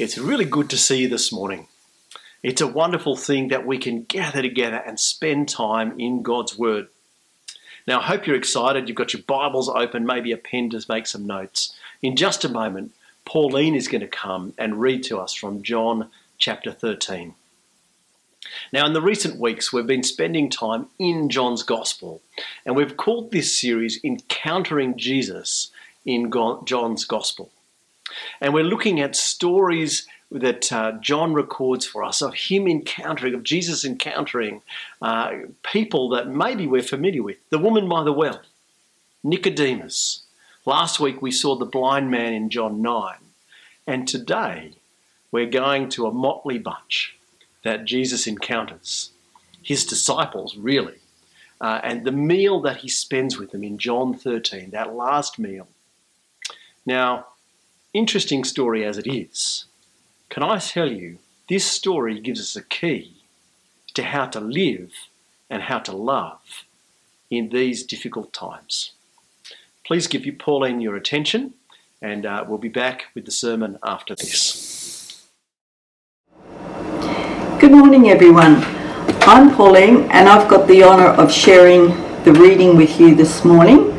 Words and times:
It's 0.00 0.16
really 0.16 0.46
good 0.46 0.70
to 0.70 0.78
see 0.78 1.02
you 1.02 1.08
this 1.10 1.30
morning. 1.30 1.66
It's 2.42 2.62
a 2.62 2.66
wonderful 2.66 3.16
thing 3.16 3.48
that 3.48 3.66
we 3.66 3.76
can 3.76 4.04
gather 4.04 4.40
together 4.40 4.78
and 4.78 4.98
spend 4.98 5.50
time 5.50 6.00
in 6.00 6.22
God's 6.22 6.56
Word. 6.56 6.88
Now, 7.86 8.00
I 8.00 8.04
hope 8.04 8.26
you're 8.26 8.34
excited. 8.34 8.88
You've 8.88 8.96
got 8.96 9.12
your 9.12 9.22
Bibles 9.24 9.68
open, 9.68 10.06
maybe 10.06 10.32
a 10.32 10.38
pen 10.38 10.70
to 10.70 10.82
make 10.88 11.06
some 11.06 11.26
notes. 11.26 11.74
In 12.00 12.16
just 12.16 12.46
a 12.46 12.48
moment, 12.48 12.92
Pauline 13.26 13.74
is 13.74 13.88
going 13.88 14.00
to 14.00 14.06
come 14.06 14.54
and 14.56 14.80
read 14.80 15.02
to 15.02 15.18
us 15.18 15.34
from 15.34 15.62
John 15.62 16.08
chapter 16.38 16.72
13. 16.72 17.34
Now, 18.72 18.86
in 18.86 18.94
the 18.94 19.02
recent 19.02 19.38
weeks, 19.38 19.70
we've 19.70 19.86
been 19.86 20.02
spending 20.02 20.48
time 20.48 20.86
in 20.98 21.28
John's 21.28 21.62
Gospel, 21.62 22.22
and 22.64 22.74
we've 22.74 22.96
called 22.96 23.32
this 23.32 23.60
series 23.60 24.02
Encountering 24.02 24.96
Jesus 24.96 25.70
in 26.06 26.32
John's 26.64 27.04
Gospel. 27.04 27.50
And 28.40 28.54
we're 28.54 28.64
looking 28.64 29.00
at 29.00 29.16
stories 29.16 30.06
that 30.30 30.72
uh, 30.72 30.92
John 31.00 31.34
records 31.34 31.86
for 31.86 32.04
us 32.04 32.22
of 32.22 32.34
him 32.34 32.68
encountering, 32.68 33.34
of 33.34 33.42
Jesus 33.42 33.84
encountering 33.84 34.62
uh, 35.02 35.32
people 35.62 36.08
that 36.10 36.28
maybe 36.28 36.66
we're 36.66 36.82
familiar 36.82 37.22
with. 37.22 37.38
The 37.50 37.58
woman 37.58 37.88
by 37.88 38.04
the 38.04 38.12
well, 38.12 38.40
Nicodemus. 39.24 40.22
Last 40.64 41.00
week 41.00 41.20
we 41.20 41.30
saw 41.30 41.56
the 41.56 41.64
blind 41.64 42.10
man 42.10 42.32
in 42.32 42.50
John 42.50 42.80
9. 42.80 43.14
And 43.86 44.06
today 44.06 44.74
we're 45.32 45.46
going 45.46 45.88
to 45.90 46.06
a 46.06 46.12
motley 46.12 46.58
bunch 46.58 47.16
that 47.62 47.84
Jesus 47.84 48.26
encounters. 48.26 49.10
His 49.62 49.84
disciples, 49.84 50.56
really. 50.56 50.98
Uh, 51.60 51.80
and 51.82 52.04
the 52.04 52.12
meal 52.12 52.60
that 52.60 52.78
he 52.78 52.88
spends 52.88 53.36
with 53.36 53.50
them 53.50 53.62
in 53.62 53.78
John 53.78 54.14
13, 54.14 54.70
that 54.70 54.94
last 54.94 55.38
meal. 55.38 55.68
Now, 56.86 57.26
interesting 57.92 58.44
story 58.44 58.84
as 58.84 58.98
it 58.98 59.06
is, 59.06 59.64
can 60.28 60.42
I 60.42 60.58
tell 60.58 60.90
you, 60.90 61.18
this 61.48 61.64
story 61.64 62.20
gives 62.20 62.40
us 62.40 62.54
a 62.54 62.62
key 62.62 63.14
to 63.94 64.04
how 64.04 64.26
to 64.26 64.40
live 64.40 64.92
and 65.48 65.62
how 65.62 65.80
to 65.80 65.92
love 65.92 66.64
in 67.30 67.48
these 67.48 67.82
difficult 67.82 68.32
times. 68.32 68.92
Please 69.84 70.06
give 70.06 70.24
you 70.24 70.32
Pauline 70.32 70.80
your 70.80 70.94
attention, 70.94 71.54
and 72.00 72.24
uh, 72.24 72.44
we'll 72.46 72.58
be 72.58 72.68
back 72.68 73.06
with 73.14 73.24
the 73.24 73.32
sermon 73.32 73.76
after 73.82 74.14
this. 74.14 75.26
Good 77.58 77.72
morning, 77.72 78.08
everyone. 78.08 78.62
I'm 79.22 79.54
Pauline, 79.54 80.08
and 80.12 80.28
I've 80.28 80.48
got 80.48 80.68
the 80.68 80.84
honour 80.84 81.08
of 81.08 81.32
sharing 81.32 81.88
the 82.22 82.32
reading 82.32 82.76
with 82.76 83.00
you 83.00 83.16
this 83.16 83.44
morning, 83.44 83.90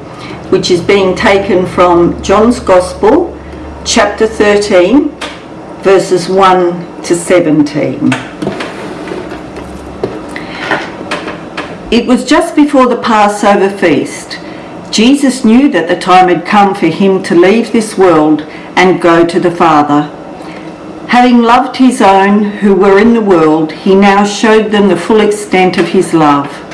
which 0.50 0.72
is 0.72 0.80
being 0.80 1.14
taken 1.16 1.66
from 1.66 2.24
John's 2.24 2.60
Gospel, 2.60 3.31
chapter 3.86 4.28
13, 4.28 5.10
verses 5.82 6.30
1 6.30 7.02
to 7.02 7.16
17. 7.16 8.12
It 11.92 12.06
was 12.06 12.24
just 12.24 12.56
before 12.56 12.88
the 12.88 13.02
Passover 13.02 13.76
feast. 13.76 14.40
Jesus 14.92 15.44
knew 15.44 15.70
that 15.72 15.88
the 15.88 16.00
time 16.00 16.30
had 16.30 16.46
come 16.46 16.76
for 16.76 16.88
him 16.88 17.24
to 17.24 17.36
leave 17.36 17.72
this 17.72 17.98
world 17.98 18.42
and 18.76 19.02
go 19.02 19.26
to 19.26 19.40
the 19.40 19.52
Father. 19.52 20.04
Having 21.08 21.42
loved 21.42 21.78
his 21.78 22.02
own 22.02 22.44
who 22.44 22.76
were 22.76 23.00
in 23.00 23.14
the 23.14 23.22
world, 23.22 23.72
he 23.72 23.96
now 23.96 24.24
showed 24.24 24.72
them 24.72 24.88
the 24.88 24.96
full 24.96 25.22
extent 25.22 25.78
of 25.78 25.88
his 25.88 26.14
love. 26.14 26.71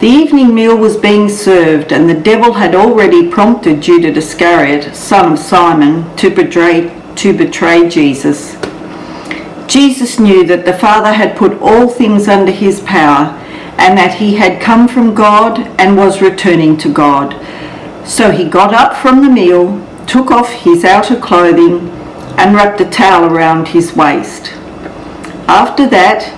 The 0.00 0.06
evening 0.06 0.54
meal 0.54 0.76
was 0.76 0.96
being 0.96 1.28
served, 1.28 1.92
and 1.92 2.08
the 2.08 2.14
devil 2.14 2.52
had 2.52 2.76
already 2.76 3.28
prompted 3.28 3.80
Judas 3.80 4.16
Iscariot, 4.16 4.94
son 4.94 5.32
of 5.32 5.40
Simon, 5.40 6.14
to 6.18 6.30
betray, 6.30 6.96
to 7.16 7.36
betray 7.36 7.88
Jesus. 7.88 8.52
Jesus 9.66 10.20
knew 10.20 10.46
that 10.46 10.64
the 10.64 10.78
Father 10.78 11.12
had 11.12 11.36
put 11.36 11.60
all 11.60 11.88
things 11.88 12.28
under 12.28 12.52
his 12.52 12.80
power, 12.82 13.36
and 13.76 13.98
that 13.98 14.14
he 14.14 14.36
had 14.36 14.62
come 14.62 14.86
from 14.86 15.16
God 15.16 15.58
and 15.80 15.96
was 15.96 16.22
returning 16.22 16.76
to 16.78 16.92
God. 16.92 17.34
So 18.06 18.30
he 18.30 18.48
got 18.48 18.72
up 18.72 18.94
from 18.96 19.20
the 19.20 19.28
meal, 19.28 19.84
took 20.06 20.30
off 20.30 20.52
his 20.52 20.84
outer 20.84 21.18
clothing, 21.18 21.88
and 22.38 22.54
wrapped 22.54 22.80
a 22.80 22.88
towel 22.88 23.24
around 23.24 23.66
his 23.66 23.96
waist. 23.96 24.52
After 25.48 25.88
that, 25.88 26.37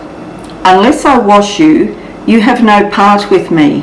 Unless 0.63 1.05
I 1.05 1.17
wash 1.17 1.59
you, 1.59 1.97
you 2.27 2.41
have 2.41 2.63
no 2.63 2.89
part 2.89 3.31
with 3.31 3.49
me. 3.49 3.81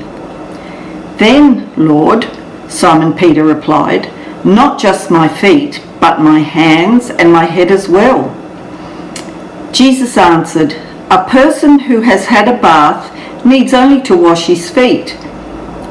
Then, 1.17 1.73
Lord, 1.77 2.29
Simon 2.69 3.15
Peter 3.15 3.45
replied, 3.45 4.13
not 4.45 4.79
just 4.79 5.11
my 5.11 5.27
feet, 5.27 5.83
but 6.01 6.21
my 6.21 6.39
hands 6.39 7.11
and 7.11 7.33
my 7.33 7.45
head 7.45 7.73
as 7.73 7.89
well. 7.89 8.35
Jesus 9.73 10.17
answered, 10.17 10.75
A 11.11 11.29
person 11.29 11.81
who 11.81 12.03
has 12.03 12.27
had 12.27 12.47
a 12.47 12.61
bath 12.61 13.13
needs 13.45 13.75
only 13.75 14.01
to 14.03 14.17
wash 14.17 14.47
his 14.47 14.71
feet. 14.71 15.11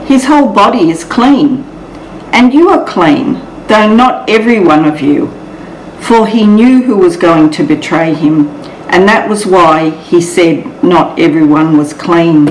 His 0.06 0.26
whole 0.26 0.54
body 0.54 0.90
is 0.90 1.04
clean. 1.04 1.64
And 2.32 2.54
you 2.54 2.70
are 2.70 2.86
clean, 2.86 3.34
though 3.68 3.94
not 3.94 4.30
every 4.30 4.60
one 4.60 4.86
of 4.86 5.02
you. 5.02 5.28
For 6.00 6.28
he 6.28 6.48
knew 6.48 6.84
who 6.84 6.96
was 6.96 7.18
going 7.18 7.50
to 7.52 7.64
betray 7.66 8.14
him 8.14 8.48
and 8.90 9.08
that 9.08 9.30
was 9.30 9.46
why 9.46 9.90
he 9.90 10.22
said 10.22 10.84
not 10.84 11.20
everyone 11.20 11.78
was 11.78 11.94
clean. 11.94 12.48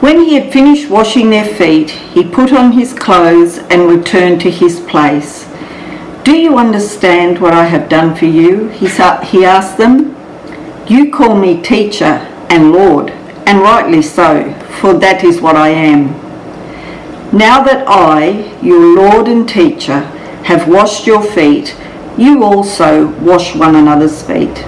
When 0.00 0.20
he 0.20 0.34
had 0.34 0.52
finished 0.52 0.88
washing 0.88 1.30
their 1.30 1.44
feet, 1.44 1.90
he 1.90 2.22
put 2.22 2.52
on 2.52 2.72
his 2.72 2.92
clothes 2.94 3.58
and 3.58 3.90
returned 3.90 4.40
to 4.42 4.50
his 4.50 4.80
place. 4.80 5.48
Do 6.22 6.36
you 6.36 6.56
understand 6.56 7.40
what 7.40 7.54
I 7.54 7.64
have 7.64 7.88
done 7.88 8.14
for 8.14 8.26
you? 8.26 8.68
He, 8.68 8.86
he 8.86 9.44
asked 9.44 9.78
them. 9.78 10.14
You 10.86 11.10
call 11.10 11.34
me 11.36 11.60
teacher 11.60 12.26
and 12.48 12.72
Lord, 12.72 13.10
and 13.46 13.60
rightly 13.60 14.02
so, 14.02 14.52
for 14.80 14.94
that 14.94 15.24
is 15.24 15.40
what 15.40 15.56
I 15.56 15.68
am. 15.70 16.12
Now 17.36 17.62
that 17.62 17.84
I, 17.86 18.56
your 18.62 18.96
Lord 18.96 19.28
and 19.28 19.48
teacher, 19.48 20.00
have 20.44 20.68
washed 20.68 21.06
your 21.06 21.22
feet, 21.22 21.76
you 22.18 22.42
also 22.42 23.08
wash 23.20 23.54
one 23.54 23.76
another's 23.76 24.22
feet. 24.22 24.58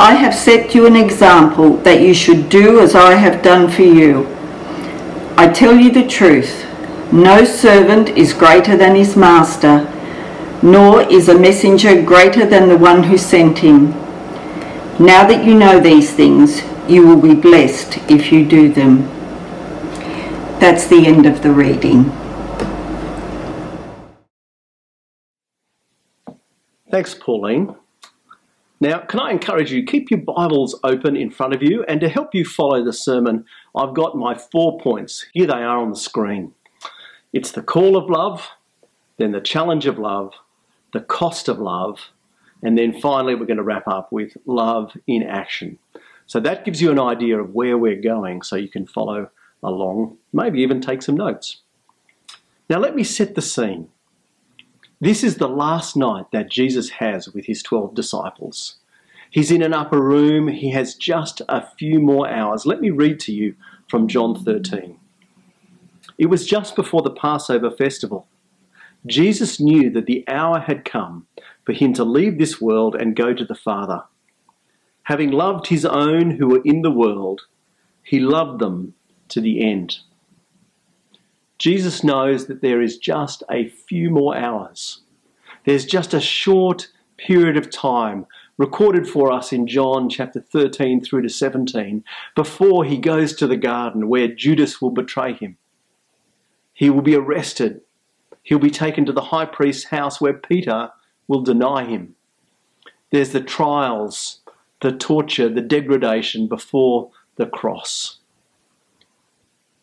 I 0.00 0.14
have 0.14 0.34
set 0.34 0.74
you 0.74 0.86
an 0.86 0.96
example 0.96 1.76
that 1.78 2.00
you 2.00 2.14
should 2.14 2.48
do 2.48 2.80
as 2.80 2.94
I 2.94 3.14
have 3.14 3.42
done 3.42 3.68
for 3.68 3.82
you. 3.82 4.26
I 5.36 5.48
tell 5.52 5.76
you 5.76 5.92
the 5.92 6.06
truth 6.06 6.64
no 7.12 7.44
servant 7.44 8.10
is 8.10 8.34
greater 8.34 8.76
than 8.76 8.94
his 8.94 9.16
master, 9.16 9.90
nor 10.62 11.02
is 11.02 11.28
a 11.28 11.38
messenger 11.38 12.02
greater 12.02 12.44
than 12.44 12.68
the 12.68 12.76
one 12.76 13.04
who 13.04 13.16
sent 13.16 13.58
him. 13.58 13.92
Now 14.98 15.26
that 15.26 15.44
you 15.44 15.54
know 15.54 15.80
these 15.80 16.12
things, 16.12 16.62
you 16.86 17.06
will 17.06 17.20
be 17.20 17.34
blessed 17.34 17.98
if 18.10 18.30
you 18.30 18.46
do 18.46 18.70
them. 18.70 19.04
That's 20.60 20.86
the 20.86 21.06
end 21.06 21.24
of 21.24 21.42
the 21.42 21.52
reading. 21.52 22.12
Thanks, 26.90 27.14
Pauline. 27.14 27.74
Now, 28.80 29.00
can 29.00 29.20
I 29.20 29.30
encourage 29.30 29.70
you, 29.70 29.84
keep 29.84 30.10
your 30.10 30.20
Bibles 30.20 30.78
open 30.82 31.16
in 31.16 31.30
front 31.30 31.54
of 31.54 31.62
you, 31.62 31.84
and 31.86 32.00
to 32.00 32.08
help 32.08 32.34
you 32.34 32.46
follow 32.46 32.82
the 32.82 32.94
sermon, 32.94 33.44
I've 33.76 33.92
got 33.92 34.16
my 34.16 34.34
four 34.34 34.80
points. 34.80 35.26
Here 35.34 35.46
they 35.46 35.52
are 35.52 35.76
on 35.76 35.90
the 35.90 35.96
screen. 35.96 36.54
It's 37.34 37.52
the 37.52 37.62
call 37.62 37.94
of 37.96 38.08
love, 38.08 38.48
then 39.18 39.32
the 39.32 39.40
challenge 39.40 39.84
of 39.84 39.98
love, 39.98 40.32
the 40.94 41.00
cost 41.00 41.48
of 41.48 41.58
love, 41.58 41.98
and 42.62 42.78
then 42.78 42.98
finally 42.98 43.34
we're 43.34 43.44
going 43.44 43.58
to 43.58 43.62
wrap 43.62 43.86
up 43.86 44.10
with 44.10 44.36
love 44.46 44.92
in 45.06 45.22
action. 45.24 45.78
So 46.26 46.40
that 46.40 46.64
gives 46.64 46.80
you 46.80 46.90
an 46.90 46.98
idea 46.98 47.38
of 47.38 47.54
where 47.54 47.76
we're 47.76 48.00
going 48.00 48.40
so 48.40 48.56
you 48.56 48.68
can 48.68 48.86
follow 48.86 49.28
along, 49.62 50.16
maybe 50.32 50.62
even 50.62 50.80
take 50.80 51.02
some 51.02 51.16
notes. 51.16 51.60
Now, 52.70 52.78
let 52.78 52.94
me 52.94 53.04
set 53.04 53.34
the 53.34 53.42
scene. 53.42 53.88
This 55.00 55.22
is 55.22 55.36
the 55.36 55.48
last 55.48 55.96
night 55.96 56.26
that 56.32 56.50
Jesus 56.50 56.90
has 56.90 57.28
with 57.28 57.46
his 57.46 57.62
12 57.62 57.94
disciples. 57.94 58.78
He's 59.30 59.52
in 59.52 59.62
an 59.62 59.72
upper 59.72 60.02
room. 60.02 60.48
He 60.48 60.70
has 60.70 60.96
just 60.96 61.40
a 61.48 61.64
few 61.78 62.00
more 62.00 62.28
hours. 62.28 62.66
Let 62.66 62.80
me 62.80 62.90
read 62.90 63.20
to 63.20 63.32
you 63.32 63.54
from 63.88 64.08
John 64.08 64.34
13. 64.34 64.98
It 66.18 66.26
was 66.26 66.46
just 66.46 66.74
before 66.74 67.02
the 67.02 67.12
Passover 67.12 67.70
festival. 67.70 68.26
Jesus 69.06 69.60
knew 69.60 69.88
that 69.90 70.06
the 70.06 70.24
hour 70.26 70.58
had 70.58 70.84
come 70.84 71.28
for 71.64 71.72
him 71.72 71.92
to 71.92 72.02
leave 72.02 72.38
this 72.38 72.60
world 72.60 72.96
and 72.96 73.14
go 73.14 73.32
to 73.32 73.44
the 73.44 73.54
Father. 73.54 74.02
Having 75.04 75.30
loved 75.30 75.68
his 75.68 75.84
own 75.84 76.32
who 76.32 76.48
were 76.48 76.62
in 76.64 76.82
the 76.82 76.90
world, 76.90 77.42
he 78.02 78.18
loved 78.18 78.58
them 78.58 78.94
to 79.28 79.40
the 79.40 79.64
end. 79.64 80.00
Jesus 81.58 82.04
knows 82.04 82.46
that 82.46 82.62
there 82.62 82.80
is 82.80 82.98
just 82.98 83.42
a 83.50 83.68
few 83.68 84.10
more 84.10 84.36
hours. 84.36 85.00
There's 85.64 85.84
just 85.84 86.14
a 86.14 86.20
short 86.20 86.88
period 87.16 87.56
of 87.56 87.70
time 87.70 88.26
recorded 88.56 89.08
for 89.08 89.32
us 89.32 89.52
in 89.52 89.66
John 89.66 90.08
chapter 90.08 90.40
13 90.40 91.00
through 91.00 91.22
to 91.22 91.28
17 91.28 92.04
before 92.34 92.84
he 92.84 92.98
goes 92.98 93.34
to 93.34 93.46
the 93.46 93.56
garden 93.56 94.08
where 94.08 94.28
Judas 94.28 94.80
will 94.80 94.90
betray 94.90 95.32
him. 95.32 95.56
He 96.74 96.90
will 96.90 97.02
be 97.02 97.14
arrested. 97.14 97.80
He'll 98.42 98.58
be 98.58 98.70
taken 98.70 99.04
to 99.06 99.12
the 99.12 99.20
high 99.20 99.46
priest's 99.46 99.86
house 99.86 100.20
where 100.20 100.34
Peter 100.34 100.90
will 101.26 101.42
deny 101.42 101.84
him. 101.84 102.14
There's 103.10 103.30
the 103.30 103.40
trials, 103.40 104.40
the 104.80 104.92
torture, 104.92 105.48
the 105.48 105.60
degradation 105.60 106.46
before 106.46 107.10
the 107.36 107.46
cross. 107.46 108.17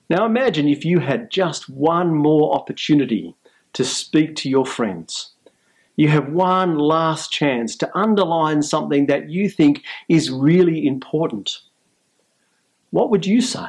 Now 0.10 0.26
imagine 0.26 0.68
if 0.68 0.86
you 0.86 1.00
had 1.00 1.32
just 1.32 1.70
one 1.70 2.14
more 2.14 2.54
opportunity 2.54 3.36
to 3.74 3.84
speak 3.84 4.36
to 4.38 4.50
your 4.50 4.66
friends. 4.66 5.32
You 5.96 6.10
have 6.10 6.30
one 6.30 6.78
last 6.78 7.32
chance 7.32 7.76
to 7.78 7.98
underline 7.98 8.62
something 8.62 9.08
that 9.08 9.30
you 9.30 9.50
think 9.50 9.84
is 10.10 10.30
really 10.30 10.86
important. 10.86 11.60
What 12.92 13.10
would 13.10 13.26
you 13.26 13.42
say? 13.42 13.66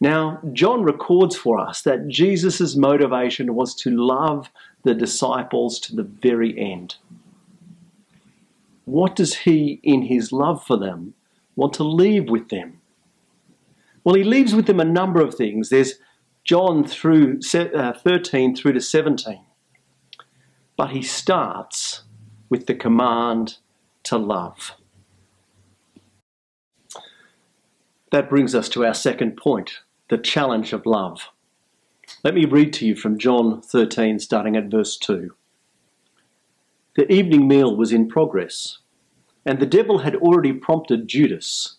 Now, 0.00 0.40
John 0.52 0.82
records 0.82 1.36
for 1.36 1.58
us 1.58 1.82
that 1.82 2.08
Jesus' 2.08 2.76
motivation 2.76 3.54
was 3.54 3.74
to 3.76 3.90
love 3.90 4.50
the 4.82 4.94
disciples 4.94 5.80
to 5.80 5.96
the 5.96 6.02
very 6.02 6.58
end. 6.58 6.96
What 8.84 9.16
does 9.16 9.34
he, 9.34 9.80
in 9.82 10.02
his 10.02 10.32
love 10.32 10.64
for 10.64 10.76
them, 10.76 11.14
want 11.56 11.72
to 11.74 11.84
leave 11.84 12.28
with 12.28 12.50
them? 12.50 12.80
Well, 14.06 14.14
he 14.14 14.22
leaves 14.22 14.54
with 14.54 14.66
them 14.66 14.78
a 14.78 14.84
number 14.84 15.20
of 15.20 15.34
things. 15.34 15.68
There's 15.68 15.94
John 16.44 16.84
through 16.84 17.40
uh, 17.52 17.92
13 17.92 18.54
through 18.54 18.74
to 18.74 18.80
17. 18.80 19.44
But 20.76 20.90
he 20.90 21.02
starts 21.02 22.04
with 22.48 22.66
the 22.66 22.74
command 22.76 23.56
to 24.04 24.16
love. 24.16 24.76
That 28.12 28.30
brings 28.30 28.54
us 28.54 28.68
to 28.68 28.86
our 28.86 28.94
second 28.94 29.36
point 29.36 29.80
the 30.08 30.18
challenge 30.18 30.72
of 30.72 30.86
love. 30.86 31.30
Let 32.22 32.34
me 32.34 32.44
read 32.44 32.72
to 32.74 32.86
you 32.86 32.94
from 32.94 33.18
John 33.18 33.60
13, 33.60 34.20
starting 34.20 34.56
at 34.56 34.70
verse 34.70 34.96
2. 34.98 35.34
The 36.94 37.12
evening 37.12 37.48
meal 37.48 37.74
was 37.74 37.92
in 37.92 38.06
progress, 38.06 38.78
and 39.44 39.58
the 39.58 39.66
devil 39.66 39.98
had 39.98 40.14
already 40.14 40.52
prompted 40.52 41.08
Judas, 41.08 41.78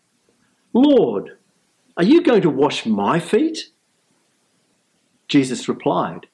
Lord, 0.73 1.37
are 1.97 2.03
you 2.03 2.21
going 2.21 2.41
to 2.41 2.49
wash 2.49 2.85
my 2.85 3.19
feet? 3.19 3.69
Jesus 5.27 5.67
replied, 5.67 6.27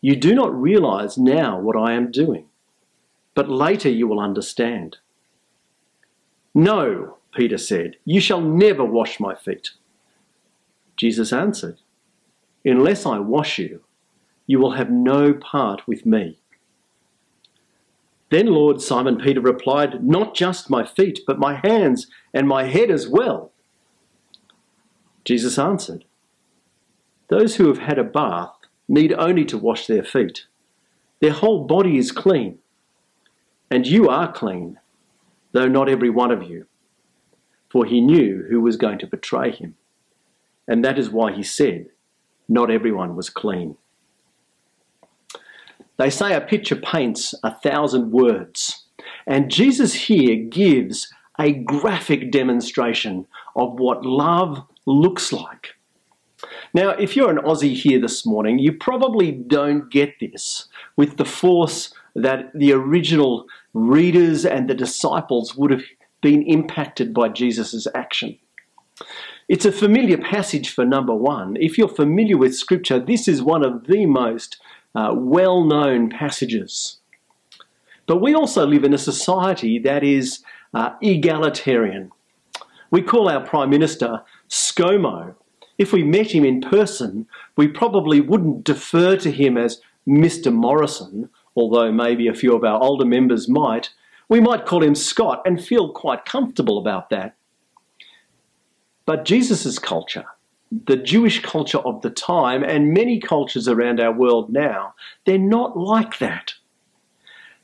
You 0.00 0.16
do 0.16 0.34
not 0.34 0.54
realize 0.54 1.18
now 1.18 1.58
what 1.58 1.76
I 1.76 1.92
am 1.92 2.10
doing, 2.10 2.46
but 3.34 3.48
later 3.48 3.88
you 3.88 4.08
will 4.08 4.20
understand. 4.20 4.98
No, 6.54 7.18
Peter 7.34 7.58
said, 7.58 7.96
you 8.06 8.20
shall 8.20 8.40
never 8.40 8.84
wash 8.84 9.20
my 9.20 9.34
feet. 9.34 9.70
Jesus 10.96 11.32
answered, 11.32 11.78
Unless 12.64 13.04
I 13.04 13.18
wash 13.18 13.58
you, 13.58 13.82
you 14.46 14.58
will 14.58 14.72
have 14.72 14.90
no 14.90 15.34
part 15.34 15.86
with 15.86 16.06
me. 16.06 16.38
Then 18.30 18.46
Lord 18.46 18.80
Simon 18.80 19.18
Peter 19.18 19.40
replied, 19.40 20.04
Not 20.04 20.34
just 20.34 20.68
my 20.70 20.84
feet, 20.84 21.20
but 21.26 21.38
my 21.38 21.60
hands 21.62 22.08
and 22.34 22.48
my 22.48 22.64
head 22.64 22.90
as 22.90 23.08
well. 23.08 23.52
Jesus 25.24 25.58
answered, 25.58 26.04
Those 27.28 27.56
who 27.56 27.68
have 27.68 27.78
had 27.78 27.98
a 27.98 28.04
bath 28.04 28.52
need 28.88 29.12
only 29.12 29.44
to 29.46 29.58
wash 29.58 29.86
their 29.86 30.04
feet. 30.04 30.46
Their 31.20 31.32
whole 31.32 31.64
body 31.64 31.98
is 31.98 32.12
clean. 32.12 32.58
And 33.70 33.86
you 33.86 34.08
are 34.08 34.30
clean, 34.30 34.78
though 35.52 35.68
not 35.68 35.88
every 35.88 36.10
one 36.10 36.30
of 36.30 36.44
you. 36.44 36.66
For 37.68 37.84
he 37.84 38.00
knew 38.00 38.46
who 38.48 38.60
was 38.60 38.76
going 38.76 38.98
to 39.00 39.06
betray 39.06 39.50
him. 39.50 39.76
And 40.68 40.84
that 40.84 40.98
is 40.98 41.10
why 41.10 41.32
he 41.32 41.42
said, 41.42 41.86
Not 42.48 42.70
everyone 42.70 43.16
was 43.16 43.30
clean. 43.30 43.76
They 45.98 46.10
say 46.10 46.34
a 46.34 46.40
picture 46.40 46.76
paints 46.76 47.34
a 47.42 47.54
thousand 47.54 48.10
words. 48.10 48.84
And 49.26 49.50
Jesus 49.50 49.94
here 49.94 50.36
gives 50.36 51.12
a 51.38 51.52
graphic 51.52 52.30
demonstration 52.30 53.26
of 53.54 53.78
what 53.78 54.04
love 54.04 54.62
looks 54.86 55.32
like. 55.32 55.74
Now, 56.74 56.90
if 56.90 57.16
you're 57.16 57.30
an 57.30 57.44
Aussie 57.44 57.74
here 57.74 58.00
this 58.00 58.26
morning, 58.26 58.58
you 58.58 58.72
probably 58.72 59.32
don't 59.32 59.90
get 59.90 60.14
this 60.20 60.68
with 60.96 61.16
the 61.16 61.24
force 61.24 61.92
that 62.14 62.50
the 62.54 62.72
original 62.72 63.46
readers 63.74 64.44
and 64.44 64.68
the 64.68 64.74
disciples 64.74 65.56
would 65.56 65.70
have 65.70 65.82
been 66.22 66.42
impacted 66.42 67.12
by 67.12 67.28
Jesus' 67.28 67.86
action. 67.94 68.38
It's 69.48 69.64
a 69.64 69.72
familiar 69.72 70.18
passage 70.18 70.70
for 70.70 70.84
number 70.84 71.14
one. 71.14 71.56
If 71.60 71.78
you're 71.78 71.88
familiar 71.88 72.36
with 72.36 72.56
Scripture, 72.56 72.98
this 72.98 73.28
is 73.28 73.42
one 73.42 73.64
of 73.64 73.86
the 73.86 74.06
most 74.06 74.58
uh, 74.94 75.12
well 75.14 75.64
known 75.64 76.10
passages. 76.10 76.98
But 78.06 78.18
we 78.18 78.34
also 78.34 78.66
live 78.66 78.84
in 78.84 78.94
a 78.94 78.98
society 78.98 79.78
that 79.80 80.04
is 80.04 80.44
uh, 80.72 80.90
egalitarian. 81.02 82.12
We 82.90 83.02
call 83.02 83.28
our 83.28 83.44
Prime 83.44 83.70
Minister 83.70 84.22
ScoMo. 84.48 85.34
If 85.76 85.92
we 85.92 86.04
met 86.04 86.30
him 86.30 86.44
in 86.44 86.60
person, 86.60 87.26
we 87.56 87.68
probably 87.68 88.20
wouldn't 88.20 88.64
defer 88.64 89.16
to 89.16 89.30
him 89.30 89.58
as 89.58 89.80
Mr. 90.08 90.52
Morrison, 90.52 91.28
although 91.56 91.90
maybe 91.90 92.28
a 92.28 92.34
few 92.34 92.54
of 92.54 92.64
our 92.64 92.80
older 92.80 93.04
members 93.04 93.48
might. 93.48 93.90
We 94.28 94.40
might 94.40 94.66
call 94.66 94.82
him 94.82 94.94
Scott 94.94 95.42
and 95.44 95.62
feel 95.62 95.92
quite 95.92 96.24
comfortable 96.24 96.78
about 96.78 97.10
that. 97.10 97.36
But 99.04 99.24
Jesus' 99.24 99.78
culture, 99.78 100.24
the 100.70 100.96
Jewish 100.96 101.42
culture 101.42 101.78
of 101.78 102.02
the 102.02 102.10
time, 102.10 102.64
and 102.64 102.92
many 102.92 103.20
cultures 103.20 103.68
around 103.68 104.00
our 104.00 104.12
world 104.12 104.52
now, 104.52 104.94
they're 105.24 105.38
not 105.38 105.76
like 105.76 106.18
that. 106.18 106.54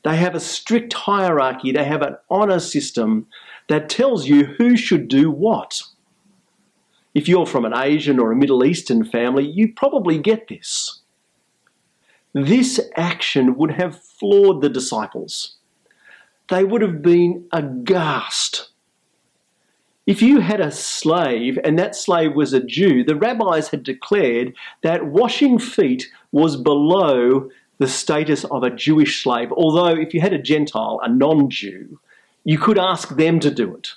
They 0.03 0.17
have 0.17 0.35
a 0.35 0.39
strict 0.39 0.93
hierarchy, 0.93 1.71
they 1.71 1.83
have 1.83 2.01
an 2.01 2.17
honour 2.29 2.59
system 2.59 3.27
that 3.67 3.89
tells 3.89 4.27
you 4.27 4.45
who 4.45 4.75
should 4.75 5.07
do 5.07 5.31
what. 5.31 5.81
If 7.13 7.27
you're 7.27 7.45
from 7.45 7.65
an 7.65 7.73
Asian 7.75 8.19
or 8.19 8.31
a 8.31 8.35
Middle 8.35 8.65
Eastern 8.65 9.05
family, 9.05 9.45
you 9.45 9.73
probably 9.73 10.17
get 10.17 10.47
this. 10.47 11.01
This 12.33 12.79
action 12.97 13.55
would 13.55 13.71
have 13.71 14.01
floored 14.01 14.61
the 14.61 14.69
disciples. 14.69 15.57
They 16.49 16.63
would 16.63 16.81
have 16.81 17.01
been 17.01 17.47
aghast 17.53 18.72
if 20.05 20.21
you 20.21 20.41
had 20.41 20.59
a 20.59 20.71
slave 20.71 21.57
and 21.63 21.79
that 21.79 21.95
slave 21.95 22.35
was 22.35 22.53
a 22.53 22.63
Jew, 22.63 23.03
the 23.03 23.15
rabbis 23.15 23.69
had 23.69 23.83
declared 23.83 24.53
that 24.81 25.05
washing 25.05 25.57
feet 25.59 26.09
was 26.31 26.57
below 26.57 27.49
the 27.77 27.87
status 27.87 28.43
of 28.45 28.63
a 28.63 28.69
Jewish 28.69 29.23
slave, 29.23 29.51
although 29.51 29.95
if 29.95 30.13
you 30.13 30.21
had 30.21 30.33
a 30.33 30.41
Gentile, 30.41 30.99
a 31.03 31.09
non 31.09 31.49
Jew, 31.49 31.99
you 32.43 32.57
could 32.57 32.77
ask 32.77 33.15
them 33.15 33.39
to 33.39 33.49
do 33.49 33.75
it. 33.75 33.93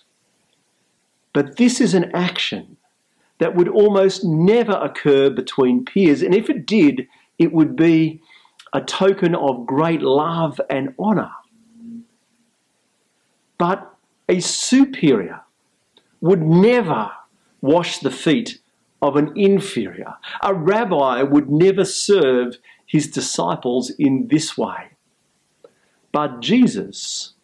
But 1.32 1.56
this 1.56 1.80
is 1.80 1.92
an 1.92 2.10
action 2.14 2.76
that 3.38 3.54
would 3.54 3.68
almost 3.68 4.24
never 4.24 4.72
occur 4.72 5.28
between 5.28 5.84
peers, 5.84 6.22
and 6.22 6.34
if 6.34 6.48
it 6.48 6.66
did, 6.66 7.06
it 7.38 7.52
would 7.52 7.76
be 7.76 8.22
a 8.72 8.80
token 8.80 9.34
of 9.34 9.66
great 9.66 10.02
love 10.02 10.60
and 10.70 10.94
honour. 10.98 11.30
But 13.58 13.94
a 14.28 14.40
superior 14.40 15.42
would 16.20 16.42
never 16.42 17.10
wash 17.60 17.98
the 17.98 18.10
feet 18.10 18.60
of 19.02 19.16
an 19.16 19.32
inferior. 19.36 20.14
A 20.42 20.54
rabbi 20.54 21.22
would 21.22 21.50
never 21.50 21.84
serve 21.84 22.58
his 22.86 23.08
disciples 23.08 23.90
in 23.90 24.28
this 24.28 24.56
way. 24.56 24.90
But 26.12 26.40
Jesus, 26.40 27.34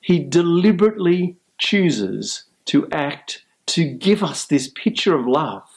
he 0.00 0.18
deliberately 0.18 1.36
chooses 1.58 2.44
to 2.66 2.88
act 2.92 3.44
to 3.66 3.84
give 3.84 4.22
us 4.22 4.44
this 4.44 4.68
picture 4.68 5.14
of 5.14 5.26
love. 5.26 5.68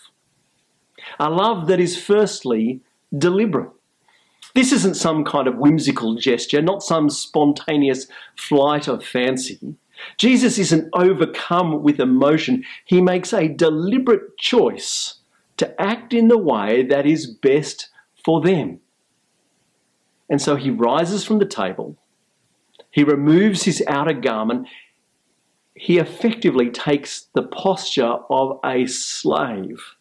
A 1.20 1.30
love 1.30 1.68
that 1.68 1.80
is 1.80 1.98
firstly 1.98 2.82
deliberate. 3.18 3.72
This 4.54 4.72
isn't 4.72 4.96
some 4.96 5.24
kind 5.24 5.48
of 5.48 5.58
whimsical 5.58 6.16
gesture, 6.16 6.62
not 6.62 6.84
some 6.84 7.10
spontaneous 7.10 8.08
flight 8.36 8.88
of 8.88 9.04
fancy. 9.04 9.76
Jesus 10.18 10.58
isn't 10.58 10.90
overcome 10.94 11.84
with 11.84 12.00
emotion. 12.00 12.64
He 12.86 13.02
makes 13.02 13.34
a 13.34 13.48
deliberate 13.48 14.38
choice 14.38 15.16
to 15.58 15.80
act 15.82 16.14
in 16.14 16.28
the 16.28 16.38
way 16.38 16.84
that 16.84 17.06
is 17.06 17.28
best 17.28 17.90
for 18.24 18.42
them. 18.42 18.80
And 20.30 20.42
so 20.42 20.56
he 20.56 20.70
rises 20.70 21.24
from 21.24 21.40
the 21.40 21.46
table, 21.46 21.96
he 22.92 23.04
removes 23.04 23.64
his 23.64 23.84
outer 23.88 24.14
garment, 24.14 24.68
he 25.74 26.00
effectively 26.00 26.70
takes 26.70 27.28
the 27.34 27.44
posture 27.44 28.18
of 28.30 28.60
a 28.66 28.86
slave, 28.88 29.96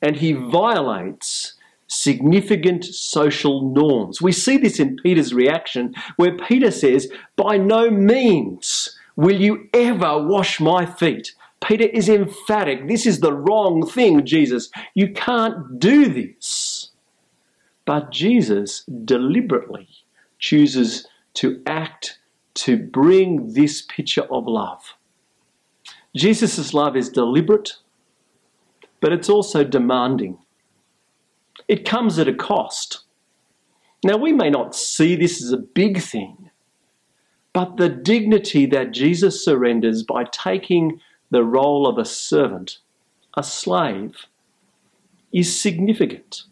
and 0.00 0.16
he 0.16 0.32
violates 0.32 1.54
significant 1.88 2.84
social 2.84 3.62
norms. 3.62 4.22
We 4.22 4.32
see 4.32 4.56
this 4.56 4.78
in 4.78 4.96
Peter's 4.96 5.34
reaction, 5.34 5.94
where 6.16 6.36
Peter 6.36 6.70
says, 6.70 7.10
By 7.36 7.56
no 7.56 7.90
means 7.90 8.96
will 9.16 9.40
you 9.40 9.68
ever 9.74 10.22
wash 10.22 10.60
my 10.60 10.86
feet. 10.86 11.34
Peter 11.60 11.86
is 11.86 12.08
emphatic. 12.08 12.86
This 12.86 13.04
is 13.04 13.18
the 13.18 13.32
wrong 13.32 13.84
thing, 13.84 14.24
Jesus. 14.24 14.70
You 14.94 15.12
can't 15.12 15.80
do 15.80 16.08
this. 16.08 16.90
But 17.84 18.12
Jesus 18.12 18.84
deliberately 18.84 19.88
chooses 20.38 21.06
to 21.34 21.60
act 21.66 22.18
to 22.54 22.76
bring 22.76 23.54
this 23.54 23.82
picture 23.82 24.26
of 24.30 24.46
love. 24.46 24.94
Jesus' 26.14 26.74
love 26.74 26.96
is 26.96 27.08
deliberate, 27.08 27.74
but 29.00 29.12
it's 29.12 29.28
also 29.28 29.64
demanding. 29.64 30.38
It 31.68 31.84
comes 31.84 32.18
at 32.18 32.28
a 32.28 32.34
cost. 32.34 33.00
Now, 34.02 34.16
we 34.16 34.32
may 34.32 34.48
not 34.48 34.74
see 34.74 35.14
this 35.14 35.42
as 35.42 35.52
a 35.52 35.58
big 35.58 36.00
thing, 36.00 36.50
but 37.52 37.76
the 37.76 37.88
dignity 37.88 38.64
that 38.66 38.92
Jesus 38.92 39.44
surrenders 39.44 40.02
by 40.02 40.24
taking 40.24 41.00
the 41.30 41.44
role 41.44 41.86
of 41.86 41.98
a 41.98 42.04
servant, 42.04 42.78
a 43.36 43.42
slave, 43.42 44.26
is 45.32 45.60
significant, 45.60 46.44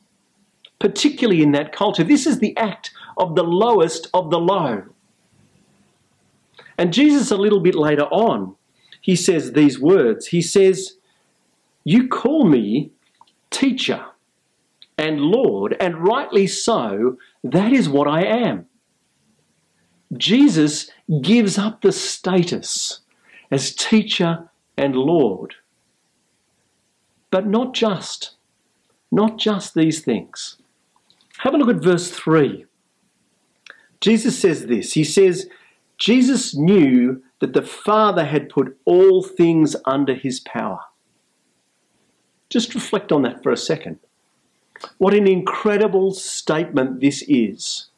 particularly 0.79 1.43
in 1.43 1.53
that 1.53 1.73
culture. 1.73 2.05
This 2.05 2.27
is 2.27 2.41
the 2.41 2.57
act 2.57 2.91
of 3.17 3.37
the 3.37 3.45
lowest 3.45 4.09
of 4.13 4.31
the 4.31 4.39
low. 4.39 4.83
And 6.77 6.93
Jesus, 6.93 7.31
a 7.31 7.37
little 7.37 7.61
bit 7.61 7.75
later 7.75 8.05
on, 8.05 8.55
he 9.01 9.17
says 9.17 9.53
these 9.53 9.79
words 9.79 10.27
He 10.27 10.43
says, 10.43 10.97
You 11.85 12.09
call 12.09 12.45
me 12.45 12.91
teacher 13.51 14.05
and 14.99 15.21
Lord, 15.21 15.77
and 15.79 16.07
rightly 16.07 16.47
so, 16.47 17.19
that 17.45 17.73
is 17.73 17.89
what 17.89 18.09
I 18.09 18.23
am. 18.23 18.67
Jesus 20.17 20.91
gives 21.21 21.59
up 21.59 21.83
the 21.83 21.93
status 21.93 23.01
as 23.51 23.75
teacher 23.75 24.49
and 24.77 24.95
Lord. 24.95 25.57
But 27.31 27.47
not 27.47 27.75
just, 27.75 28.33
not 29.11 29.39
just 29.39 29.75
these 29.75 30.01
things. 30.01 30.57
Have 31.39 31.55
a 31.55 31.59
look 31.59 31.69
at 31.69 31.83
verse 31.83 32.11
3. 32.11 32.65
Jesus 34.01 34.39
says 34.39 34.67
this 34.67 34.93
He 34.93 35.05
says, 35.05 35.49
Jesus 35.99 36.55
knew 36.55 37.23
that 37.41 37.53
the 37.53 37.63
Father 37.63 38.25
had 38.25 38.49
put 38.49 38.79
all 38.85 39.23
things 39.23 39.77
under 39.85 40.15
his 40.15 40.41
power. 40.41 40.81
Just 42.49 42.75
reflect 42.75 43.13
on 43.13 43.23
that 43.23 43.43
for 43.43 43.51
a 43.51 43.57
second. 43.57 43.99
What 44.99 45.15
an 45.15 45.27
incredible 45.27 46.13
statement 46.13 47.01
this 47.01 47.23
is. 47.29 47.89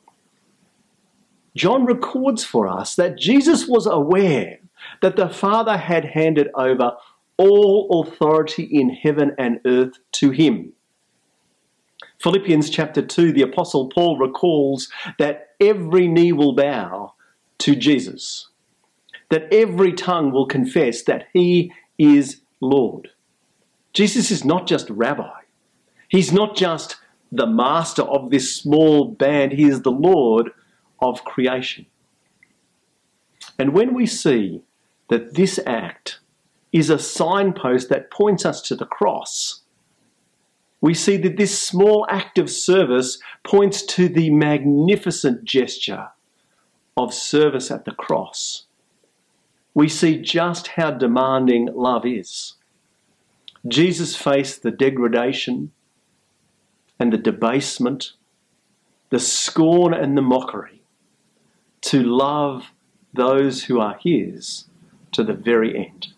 John 1.57 1.85
records 1.85 2.45
for 2.45 2.69
us 2.69 2.95
that 2.95 3.19
Jesus 3.19 3.67
was 3.67 3.87
aware 3.87 4.59
that 5.03 5.17
the 5.17 5.29
Father 5.29 5.77
had 5.77 6.05
handed 6.05 6.49
over 6.55 6.93
all 7.37 8.03
authority 8.03 8.65
in 8.65 8.91
heaven 8.91 9.33
and 9.39 9.61
earth 9.65 9.99
to 10.13 10.31
him. 10.31 10.73
Philippians 12.21 12.69
chapter 12.69 13.01
2, 13.01 13.33
the 13.33 13.43
Apostle 13.43 13.89
Paul 13.89 14.19
recalls 14.19 14.89
that 15.19 15.51
every 15.61 16.09
knee 16.09 16.33
will 16.33 16.55
bow 16.55 17.15
to 17.59 17.77
Jesus, 17.77 18.49
that 19.31 19.53
every 19.53 19.93
tongue 19.93 20.33
will 20.33 20.47
confess 20.47 21.03
that 21.03 21.29
he 21.33 21.73
is 21.97 22.41
Lord. 22.61 23.11
Jesus 23.93 24.31
is 24.31 24.45
not 24.45 24.67
just 24.67 24.91
rabbi, 24.91 25.38
he's 26.09 26.33
not 26.33 26.57
just 26.57 26.97
the 27.31 27.47
master 27.47 28.03
of 28.03 28.31
this 28.31 28.55
small 28.55 29.07
band, 29.07 29.53
he 29.53 29.65
is 29.65 29.83
the 29.83 29.91
Lord 29.91 30.51
of 31.01 31.25
creation. 31.25 31.87
And 33.59 33.75
when 33.75 33.95
we 33.95 34.07
see 34.07 34.63
that 35.09 35.35
this 35.35 35.59
act 35.67 36.21
is 36.73 36.91
a 36.91 36.99
signpost 36.99 37.89
that 37.89 38.11
points 38.11 38.45
us 38.45 38.61
to 38.63 38.77
the 38.77 38.87
cross. 38.87 39.63
We 40.81 40.95
see 40.95 41.17
that 41.19 41.37
this 41.37 41.61
small 41.61 42.07
act 42.09 42.39
of 42.39 42.51
service 42.51 43.19
points 43.43 43.83
to 43.83 44.09
the 44.09 44.31
magnificent 44.31 45.45
gesture 45.45 46.09
of 46.97 47.15
service 47.15 47.71
at 47.71 47.85
the 47.85 47.93
cross. 47.93 48.67
We 49.75 49.89
see 49.89 50.21
just 50.21 50.69
how 50.69 50.93
demanding 50.93 51.69
love 51.75 52.05
is. 52.05 52.55
Jesus 53.67 54.15
faced 54.15 54.63
the 54.63 54.71
degradation 54.71 55.73
and 56.99 57.13
the 57.13 57.19
debasement, 57.19 58.13
the 59.11 59.19
scorn 59.19 59.95
and 59.95 60.17
the 60.17 60.23
mockery 60.23 60.83
to 61.81 62.03
love 62.03 62.73
those 63.15 63.65
who 63.65 63.81
are 63.81 63.97
his 64.01 64.67
to 65.13 65.25
the 65.25 65.33
very 65.33 65.77
end. 65.77 66.09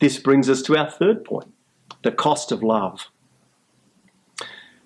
This 0.00 0.18
brings 0.18 0.48
us 0.48 0.62
to 0.62 0.76
our 0.76 0.90
third 0.90 1.24
point 1.24 1.52
the 2.02 2.10
cost 2.10 2.50
of 2.50 2.62
love. 2.64 3.08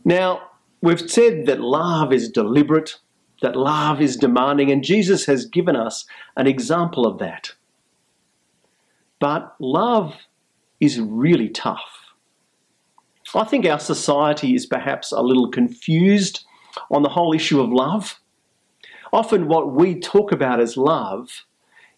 Now, 0.04 0.50
we've 0.82 1.10
said 1.10 1.46
that 1.46 1.60
love 1.60 2.12
is 2.12 2.28
deliberate, 2.28 2.96
that 3.40 3.56
love 3.56 4.02
is 4.02 4.16
demanding, 4.16 4.70
and 4.70 4.84
Jesus 4.84 5.24
has 5.24 5.46
given 5.46 5.74
us 5.74 6.04
an 6.36 6.46
example 6.46 7.06
of 7.06 7.18
that. 7.18 7.52
But 9.18 9.54
love 9.58 10.14
is 10.78 11.00
really 11.00 11.48
tough. 11.48 11.95
I 13.34 13.44
think 13.44 13.66
our 13.66 13.80
society 13.80 14.54
is 14.54 14.66
perhaps 14.66 15.12
a 15.12 15.20
little 15.20 15.48
confused 15.48 16.44
on 16.90 17.02
the 17.02 17.08
whole 17.08 17.34
issue 17.34 17.60
of 17.60 17.70
love. 17.70 18.20
Often, 19.12 19.48
what 19.48 19.72
we 19.72 19.98
talk 19.98 20.32
about 20.32 20.60
as 20.60 20.76
love 20.76 21.44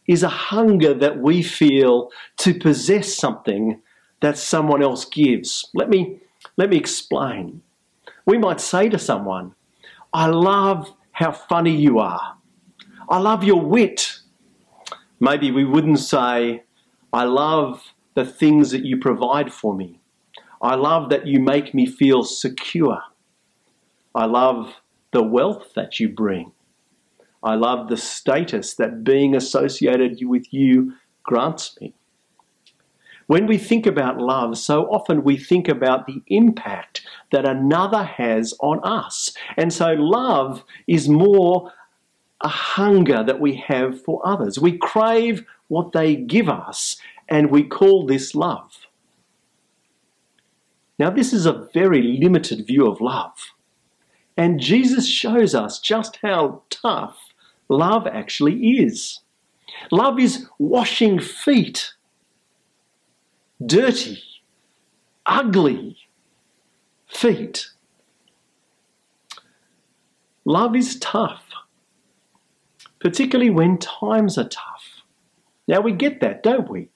is 0.06 0.22
a 0.22 0.28
hunger 0.28 0.94
that 0.94 1.18
we 1.18 1.42
feel 1.42 2.10
to 2.38 2.54
possess 2.54 3.14
something 3.14 3.80
that 4.20 4.38
someone 4.38 4.82
else 4.82 5.04
gives. 5.04 5.68
Let 5.74 5.90
me, 5.90 6.20
let 6.56 6.70
me 6.70 6.76
explain. 6.76 7.62
We 8.24 8.38
might 8.38 8.60
say 8.60 8.88
to 8.88 8.98
someone, 8.98 9.54
I 10.12 10.26
love 10.26 10.92
how 11.12 11.32
funny 11.32 11.76
you 11.76 11.98
are. 11.98 12.36
I 13.08 13.18
love 13.18 13.44
your 13.44 13.60
wit. 13.60 14.18
Maybe 15.20 15.50
we 15.50 15.64
wouldn't 15.64 15.98
say, 15.98 16.62
I 17.12 17.24
love 17.24 17.82
the 18.14 18.24
things 18.24 18.70
that 18.70 18.84
you 18.84 18.98
provide 18.98 19.52
for 19.52 19.74
me. 19.74 19.97
I 20.60 20.74
love 20.74 21.10
that 21.10 21.26
you 21.26 21.40
make 21.40 21.74
me 21.74 21.86
feel 21.86 22.24
secure. 22.24 23.00
I 24.14 24.26
love 24.26 24.74
the 25.12 25.22
wealth 25.22 25.72
that 25.74 26.00
you 26.00 26.08
bring. 26.08 26.52
I 27.42 27.54
love 27.54 27.88
the 27.88 27.96
status 27.96 28.74
that 28.74 29.04
being 29.04 29.34
associated 29.36 30.18
with 30.22 30.52
you 30.52 30.94
grants 31.22 31.78
me. 31.80 31.94
When 33.28 33.46
we 33.46 33.58
think 33.58 33.86
about 33.86 34.18
love, 34.18 34.56
so 34.56 34.84
often 34.86 35.22
we 35.22 35.36
think 35.36 35.68
about 35.68 36.06
the 36.06 36.22
impact 36.28 37.02
that 37.30 37.44
another 37.46 38.02
has 38.02 38.54
on 38.60 38.80
us. 38.82 39.32
And 39.56 39.72
so 39.72 39.92
love 39.92 40.64
is 40.86 41.08
more 41.08 41.70
a 42.40 42.48
hunger 42.48 43.22
that 43.22 43.38
we 43.38 43.56
have 43.56 44.02
for 44.02 44.26
others. 44.26 44.58
We 44.58 44.78
crave 44.78 45.44
what 45.68 45.92
they 45.92 46.16
give 46.16 46.48
us, 46.48 46.96
and 47.28 47.50
we 47.50 47.64
call 47.64 48.06
this 48.06 48.34
love. 48.34 48.77
Now, 50.98 51.10
this 51.10 51.32
is 51.32 51.46
a 51.46 51.68
very 51.74 52.02
limited 52.02 52.66
view 52.66 52.86
of 52.86 53.00
love. 53.00 53.52
And 54.36 54.60
Jesus 54.60 55.08
shows 55.08 55.54
us 55.54 55.80
just 55.80 56.18
how 56.22 56.62
tough 56.70 57.18
love 57.68 58.06
actually 58.06 58.54
is. 58.78 59.20
Love 59.90 60.18
is 60.18 60.48
washing 60.58 61.20
feet. 61.20 61.94
dirty, 63.64 64.22
ugly 65.26 65.96
feet. 67.06 67.70
Love 70.44 70.76
is 70.76 70.98
tough, 71.00 71.44
particularly 73.00 73.50
when 73.50 73.78
times 73.78 74.38
are 74.38 74.48
tough. 74.48 75.02
Now 75.66 75.80
we 75.80 75.92
get 75.92 76.20
that, 76.20 76.42
don't 76.42 76.70
we? 76.70 76.88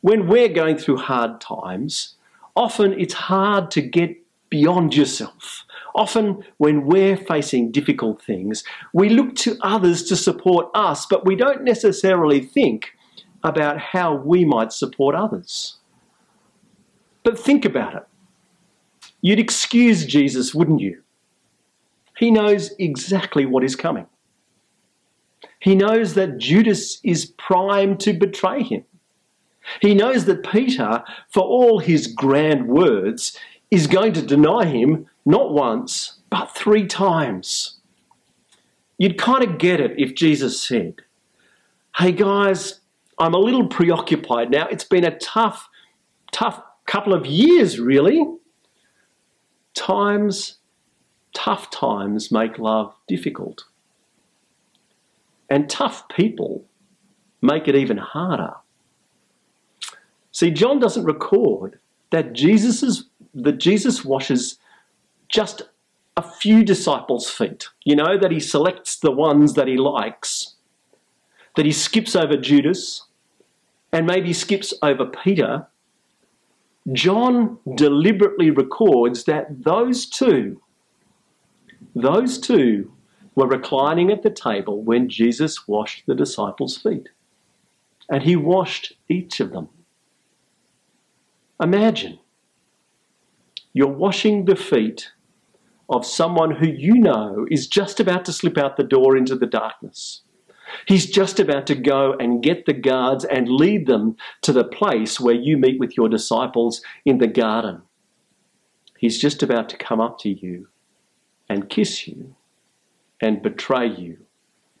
When 0.00 0.26
we're 0.26 0.48
going 0.48 0.78
through 0.78 0.98
hard 0.98 1.40
times, 1.40 2.16
often 2.58 2.92
it's 2.98 3.14
hard 3.14 3.70
to 3.70 3.80
get 3.80 4.16
beyond 4.50 4.94
yourself. 4.94 5.64
Often, 5.94 6.44
when 6.58 6.84
we're 6.84 7.16
facing 7.16 7.70
difficult 7.70 8.20
things, 8.20 8.64
we 8.92 9.08
look 9.08 9.36
to 9.36 9.56
others 9.62 10.02
to 10.04 10.16
support 10.16 10.68
us, 10.74 11.06
but 11.06 11.24
we 11.24 11.36
don't 11.36 11.62
necessarily 11.62 12.40
think 12.40 12.92
about 13.44 13.78
how 13.78 14.14
we 14.14 14.44
might 14.44 14.72
support 14.72 15.14
others. 15.14 15.76
But 17.22 17.38
think 17.38 17.64
about 17.64 17.94
it. 17.94 18.06
You'd 19.20 19.38
excuse 19.38 20.04
Jesus, 20.04 20.54
wouldn't 20.54 20.80
you? 20.80 21.02
He 22.16 22.30
knows 22.30 22.74
exactly 22.78 23.46
what 23.46 23.62
is 23.62 23.76
coming. 23.76 24.06
He 25.60 25.76
knows 25.76 26.14
that 26.14 26.38
Judas 26.38 26.98
is 27.04 27.26
primed 27.26 28.00
to 28.00 28.12
betray 28.12 28.62
him. 28.62 28.84
He 29.80 29.94
knows 29.94 30.24
that 30.24 30.48
Peter, 30.50 31.02
for 31.28 31.42
all 31.42 31.78
his 31.78 32.06
grand 32.06 32.68
words, 32.68 33.36
is 33.70 33.86
going 33.86 34.12
to 34.14 34.22
deny 34.22 34.64
him 34.64 35.06
not 35.24 35.52
once, 35.52 36.18
but 36.30 36.54
three 36.54 36.86
times. 36.86 37.78
You'd 38.96 39.18
kind 39.18 39.44
of 39.44 39.58
get 39.58 39.80
it 39.80 39.92
if 39.98 40.14
Jesus 40.14 40.60
said, 40.60 41.02
Hey 41.96 42.12
guys, 42.12 42.80
I'm 43.18 43.34
a 43.34 43.38
little 43.38 43.66
preoccupied 43.66 44.50
now. 44.50 44.68
It's 44.68 44.84
been 44.84 45.04
a 45.04 45.18
tough, 45.18 45.68
tough 46.32 46.62
couple 46.86 47.12
of 47.12 47.26
years, 47.26 47.78
really. 47.78 48.24
Times, 49.74 50.58
tough 51.34 51.70
times 51.70 52.32
make 52.32 52.58
love 52.58 52.94
difficult. 53.06 53.64
And 55.50 55.68
tough 55.68 56.08
people 56.08 56.64
make 57.40 57.68
it 57.68 57.74
even 57.76 57.98
harder. 57.98 58.54
See, 60.38 60.52
John 60.52 60.78
doesn't 60.78 61.02
record 61.02 61.80
that 62.10 62.32
Jesus's 62.32 63.06
that 63.34 63.58
Jesus 63.58 64.04
washes 64.04 64.56
just 65.28 65.62
a 66.16 66.22
few 66.22 66.62
disciples' 66.62 67.28
feet. 67.28 67.66
You 67.84 67.96
know, 67.96 68.16
that 68.16 68.30
he 68.30 68.38
selects 68.38 69.00
the 69.00 69.10
ones 69.10 69.54
that 69.54 69.66
he 69.66 69.76
likes, 69.76 70.54
that 71.56 71.66
he 71.66 71.72
skips 71.72 72.14
over 72.14 72.36
Judas, 72.36 73.04
and 73.90 74.06
maybe 74.06 74.32
skips 74.32 74.72
over 74.80 75.06
Peter. 75.06 75.66
John 76.92 77.58
deliberately 77.74 78.50
records 78.50 79.24
that 79.24 79.64
those 79.64 80.06
two, 80.06 80.62
those 81.96 82.38
two 82.38 82.92
were 83.34 83.48
reclining 83.48 84.12
at 84.12 84.22
the 84.22 84.30
table 84.30 84.84
when 84.84 85.08
Jesus 85.08 85.66
washed 85.66 86.06
the 86.06 86.14
disciples' 86.14 86.78
feet. 86.78 87.08
And 88.08 88.22
he 88.22 88.36
washed 88.36 88.92
each 89.08 89.40
of 89.40 89.50
them. 89.50 89.70
Imagine 91.60 92.18
you're 93.72 93.88
washing 93.88 94.44
the 94.44 94.56
feet 94.56 95.12
of 95.88 96.04
someone 96.06 96.56
who 96.56 96.66
you 96.66 96.94
know 96.94 97.46
is 97.50 97.66
just 97.66 98.00
about 98.00 98.24
to 98.24 98.32
slip 98.32 98.58
out 98.58 98.76
the 98.76 98.84
door 98.84 99.16
into 99.16 99.34
the 99.34 99.46
darkness. 99.46 100.22
He's 100.86 101.06
just 101.06 101.40
about 101.40 101.66
to 101.68 101.74
go 101.74 102.14
and 102.18 102.42
get 102.42 102.66
the 102.66 102.74
guards 102.74 103.24
and 103.24 103.48
lead 103.48 103.86
them 103.86 104.16
to 104.42 104.52
the 104.52 104.64
place 104.64 105.18
where 105.18 105.34
you 105.34 105.56
meet 105.56 105.80
with 105.80 105.96
your 105.96 106.08
disciples 106.08 106.82
in 107.04 107.18
the 107.18 107.26
garden. 107.26 107.82
He's 108.98 109.18
just 109.18 109.42
about 109.42 109.68
to 109.70 109.76
come 109.76 110.00
up 110.00 110.18
to 110.20 110.28
you 110.28 110.68
and 111.48 111.70
kiss 111.70 112.06
you 112.06 112.34
and 113.20 113.42
betray 113.42 113.86
you 113.86 114.18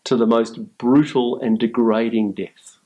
to 0.04 0.16
the 0.16 0.26
most 0.26 0.76
brutal 0.76 1.40
and 1.40 1.58
degrading 1.58 2.32
death. 2.32 2.78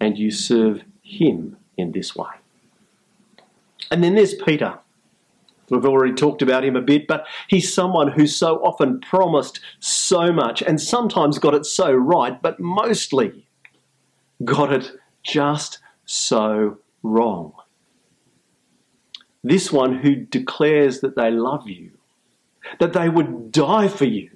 And 0.00 0.18
you 0.18 0.30
serve 0.30 0.82
him 1.02 1.56
in 1.76 1.92
this 1.92 2.14
way. 2.14 2.30
And 3.90 4.02
then 4.02 4.14
there's 4.14 4.34
Peter. 4.34 4.78
We've 5.70 5.86
already 5.86 6.14
talked 6.14 6.42
about 6.42 6.64
him 6.64 6.76
a 6.76 6.82
bit, 6.82 7.06
but 7.06 7.26
he's 7.48 7.72
someone 7.72 8.12
who 8.12 8.26
so 8.26 8.56
often 8.56 9.00
promised 9.00 9.60
so 9.80 10.32
much 10.32 10.62
and 10.62 10.80
sometimes 10.80 11.38
got 11.38 11.54
it 11.54 11.64
so 11.64 11.92
right, 11.92 12.40
but 12.42 12.60
mostly 12.60 13.46
got 14.44 14.72
it 14.72 14.90
just 15.22 15.78
so 16.04 16.78
wrong. 17.02 17.52
This 19.44 19.72
one 19.72 19.98
who 19.98 20.14
declares 20.14 21.00
that 21.00 21.16
they 21.16 21.30
love 21.30 21.68
you, 21.68 21.92
that 22.78 22.92
they 22.92 23.08
would 23.08 23.50
die 23.50 23.88
for 23.88 24.04
you. 24.04 24.30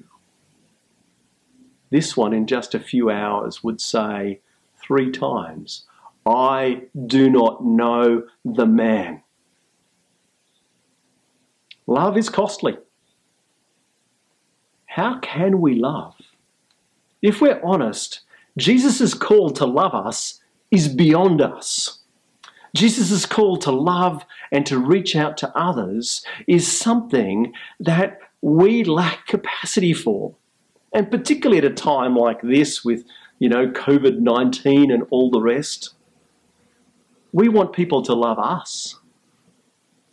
This 1.91 2.17
one, 2.17 2.33
in 2.33 2.47
just 2.47 2.75
a 2.75 2.81
few 2.81 3.11
hours, 3.11 3.63
would 3.63 3.81
say 3.81 4.41
three 4.81 5.11
times, 5.11 5.87
I 6.27 6.83
do 7.07 7.31
not 7.31 7.65
know 7.65 8.25
the 8.45 8.67
man. 8.67 9.23
Love 11.87 12.17
is 12.17 12.29
costly. 12.29 12.77
How 14.87 15.21
can 15.21 15.61
we 15.61 15.75
love? 15.75 16.15
If 17.23 17.41
we're 17.41 17.61
honest, 17.63 18.23
Jesus' 18.59 19.15
call 19.15 19.51
to 19.51 19.67
love 19.67 19.95
us 19.95 20.41
is 20.71 20.89
beyond 20.89 21.41
us. 21.41 22.01
Jesus' 22.75 23.25
call 23.25 23.57
to 23.59 23.71
love 23.71 24.25
and 24.51 24.67
to 24.67 24.79
reach 24.79 25.15
out 25.15 25.37
to 25.39 25.57
others 25.57 26.25
is 26.47 26.67
something 26.67 27.53
that 27.79 28.19
we 28.43 28.85
lack 28.85 29.27
capacity 29.27 29.93
for. 29.93 30.35
And 30.93 31.11
particularly 31.11 31.59
at 31.59 31.65
a 31.65 31.75
time 31.75 32.17
like 32.17 32.43
this 32.43 32.85
with, 32.85 33.05
you 33.39 33.49
know, 33.49 33.69
COVID 33.69 34.19
19 34.19 34.91
and 34.91 35.05
all 35.11 35.31
the 35.31 35.41
rest, 35.41 35.95
we 37.37 37.51
want 37.51 37.75
people 37.75 38.01
to 38.01 38.15
love 38.15 38.39
us. 38.39 38.99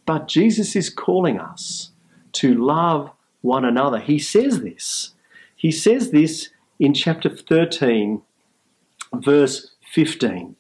But 0.06 0.28
Jesus 0.28 0.76
is 0.76 0.90
calling 0.90 1.40
us 1.40 1.92
to 2.34 2.54
love 2.54 3.12
one 3.40 3.64
another. 3.64 4.00
He 4.00 4.20
says 4.20 4.60
this. 4.60 5.14
He 5.56 5.72
says 5.72 6.12
this 6.12 6.50
in 6.82 6.94
chapter 6.94 7.30
13, 7.30 8.22
verse 9.14 9.72
15. 9.94 10.58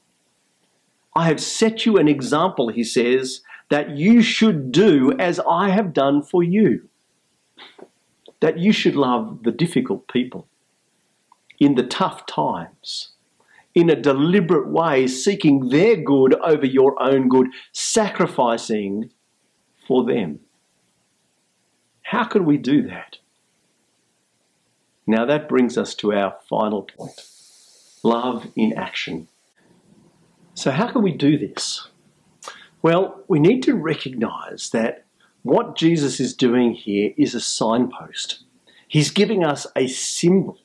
I 1.14 1.26
have 1.26 1.42
set 1.42 1.86
you 1.86 1.98
an 1.98 2.08
example, 2.08 2.70
he 2.70 2.86
says, 2.86 3.42
that 3.70 3.98
you 3.98 4.22
should 4.22 4.72
do 4.72 5.12
as 5.20 5.42
I 5.46 5.68
have 5.68 5.92
done 5.92 6.24
for 6.24 6.44
you. 6.44 6.88
That 8.40 8.58
you 8.58 8.72
should 8.72 8.96
love 8.96 9.44
the 9.44 9.52
difficult 9.52 10.08
people 10.08 10.48
in 11.60 11.76
the 11.76 11.84
tough 11.84 12.26
times, 12.26 13.10
in 13.76 13.90
a 13.90 13.96
deliberate 14.00 14.70
way, 14.70 15.08
seeking 15.08 15.70
their 15.70 15.96
good 15.96 16.36
over 16.42 16.66
your 16.66 17.02
own 17.02 17.28
good, 17.28 17.48
sacrificing 17.72 19.10
for 19.88 20.06
them. 20.06 20.40
How 22.04 22.26
can 22.26 22.46
we 22.46 22.58
do 22.58 22.84
that? 22.88 23.18
Now 25.08 25.26
that 25.26 25.50
brings 25.50 25.78
us 25.78 25.96
to 25.96 26.14
our 26.14 26.38
final 26.50 26.84
point 26.84 27.20
love 28.04 28.48
in 28.56 28.74
action. 28.74 29.28
So, 30.54 30.72
how 30.72 30.92
can 30.92 31.02
we 31.02 31.14
do 31.14 31.38
this? 31.38 31.88
Well, 32.82 33.24
we 33.28 33.40
need 33.40 33.64
to 33.64 33.76
recognize 33.76 34.70
that 34.72 35.06
what 35.42 35.78
Jesus 35.78 36.20
is 36.20 36.36
doing 36.36 36.74
here 36.74 37.14
is 37.18 37.34
a 37.34 37.40
signpost. 37.40 38.44
He's 38.94 39.10
giving 39.10 39.44
us 39.44 39.66
a 39.76 39.88
symbol 39.88 40.60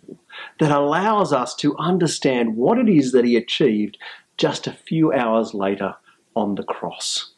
that 0.60 0.70
allows 0.70 1.32
us 1.32 1.54
to 1.54 1.74
understand 1.78 2.56
what 2.56 2.76
it 2.76 2.86
is 2.86 3.12
that 3.12 3.24
he 3.24 3.36
achieved 3.36 3.96
just 4.36 4.66
a 4.66 4.74
few 4.74 5.10
hours 5.14 5.54
later 5.54 5.94
on 6.36 6.54
the 6.54 6.62
cross. 6.62 7.32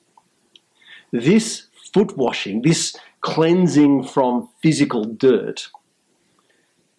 This 1.12 1.68
foot 1.94 2.16
washing, 2.16 2.62
this 2.62 2.96
cleansing 3.20 4.03
from 4.03 4.48
physical 4.64 5.05
dirt, 5.05 5.68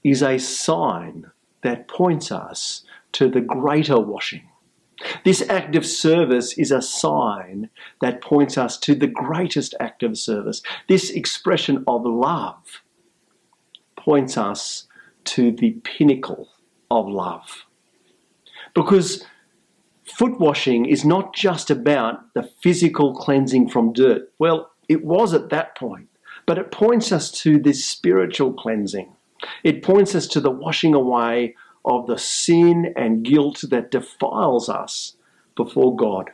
is 0.06 0.24
a 0.24 0.38
sign 0.38 1.30
that 1.62 1.90
points 1.90 2.32
us 2.32 2.86
to 3.12 3.28
the 3.28 3.42
greater 3.42 4.00
washing. 4.00 4.48
This 5.26 5.42
act 5.50 5.76
of 5.76 5.86
service 5.86 6.58
is 6.58 6.72
a 6.72 6.82
sign 6.82 7.70
that 8.00 8.22
points 8.22 8.58
us 8.58 8.78
to 8.78 8.96
the 8.96 9.08
greatest 9.08 9.76
act 9.82 10.02
of 10.02 10.18
service. 10.18 10.62
This 10.88 11.10
expression 11.10 11.84
of 11.88 12.06
love 12.06 12.82
points 14.04 14.38
us 14.38 14.88
to 15.24 15.52
the 15.52 15.72
pinnacle 15.84 16.50
of 16.90 17.08
love. 17.08 17.66
Because 18.74 19.26
foot 20.04 20.40
washing 20.40 20.86
is 20.86 21.06
not 21.06 21.36
just 21.36 21.70
about 21.70 22.34
the 22.34 22.50
physical 22.62 23.14
cleansing 23.14 23.70
from 23.70 23.94
dirt. 23.94 24.32
Well, 24.40 24.72
it 24.90 25.06
was 25.06 25.34
at 25.34 25.50
that 25.50 25.78
point. 25.78 26.08
But 26.46 26.58
it 26.58 26.72
points 26.72 27.12
us 27.12 27.30
to 27.44 27.60
this 27.60 27.86
spiritual 27.86 28.54
cleansing. 28.54 29.14
It 29.64 29.84
points 29.84 30.16
us 30.16 30.28
to 30.28 30.40
the 30.40 30.52
washing 30.52 30.94
away 30.94 31.56
of 31.86 32.08
the 32.08 32.18
sin 32.18 32.94
and 32.96 33.24
guilt 33.24 33.64
that 33.70 33.92
defiles 33.92 34.70
us 34.70 35.16
before 35.56 35.96
God. 35.96 36.32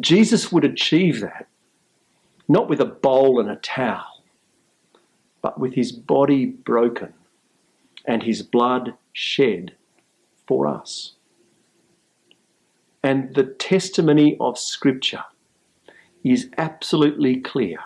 Jesus 0.00 0.52
would 0.52 0.64
achieve 0.64 1.20
that 1.20 1.48
not 2.48 2.68
with 2.68 2.80
a 2.80 2.86
bowl 2.86 3.40
and 3.40 3.50
a 3.50 3.56
towel, 3.56 4.11
but 5.42 5.58
with 5.60 5.74
his 5.74 5.92
body 5.92 6.46
broken 6.46 7.12
and 8.06 8.22
his 8.22 8.42
blood 8.42 8.94
shed 9.12 9.76
for 10.46 10.66
us. 10.66 11.14
And 13.02 13.34
the 13.34 13.44
testimony 13.44 14.36
of 14.40 14.58
Scripture 14.58 15.24
is 16.24 16.48
absolutely 16.56 17.40
clear. 17.40 17.78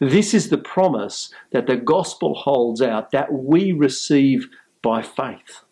This 0.00 0.34
is 0.34 0.50
the 0.50 0.58
promise 0.58 1.32
that 1.50 1.66
the 1.66 1.76
gospel 1.76 2.34
holds 2.34 2.80
out 2.80 3.10
that 3.10 3.32
we 3.32 3.72
receive 3.72 4.48
by 4.82 5.02
faith. 5.02 5.64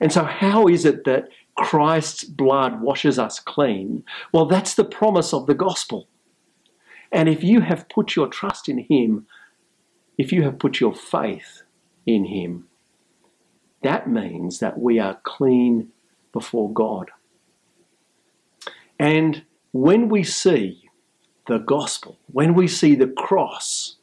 And 0.00 0.12
so, 0.12 0.24
how 0.24 0.66
is 0.66 0.84
it 0.84 1.04
that 1.04 1.28
Christ's 1.56 2.24
blood 2.24 2.82
washes 2.82 3.18
us 3.18 3.40
clean? 3.40 4.04
Well, 4.32 4.46
that's 4.46 4.74
the 4.74 4.84
promise 4.84 5.32
of 5.32 5.46
the 5.46 5.54
gospel. 5.54 6.08
And 7.12 7.28
if 7.28 7.42
you 7.42 7.60
have 7.60 7.88
put 7.88 8.14
your 8.14 8.28
trust 8.28 8.68
in 8.68 8.78
Him, 8.78 9.26
if 10.18 10.32
you 10.32 10.42
have 10.42 10.58
put 10.58 10.80
your 10.80 10.94
faith 10.94 11.62
in 12.06 12.26
Him, 12.26 12.68
that 13.82 14.08
means 14.08 14.58
that 14.60 14.78
we 14.78 14.98
are 14.98 15.20
clean 15.22 15.88
before 16.32 16.72
God. 16.72 17.10
And 18.98 19.44
when 19.72 20.08
we 20.08 20.22
see 20.22 20.88
the 21.46 21.58
gospel, 21.58 22.18
when 22.32 22.54
we 22.54 22.66
see 22.66 22.94
the 22.94 23.08
cross, 23.08 23.96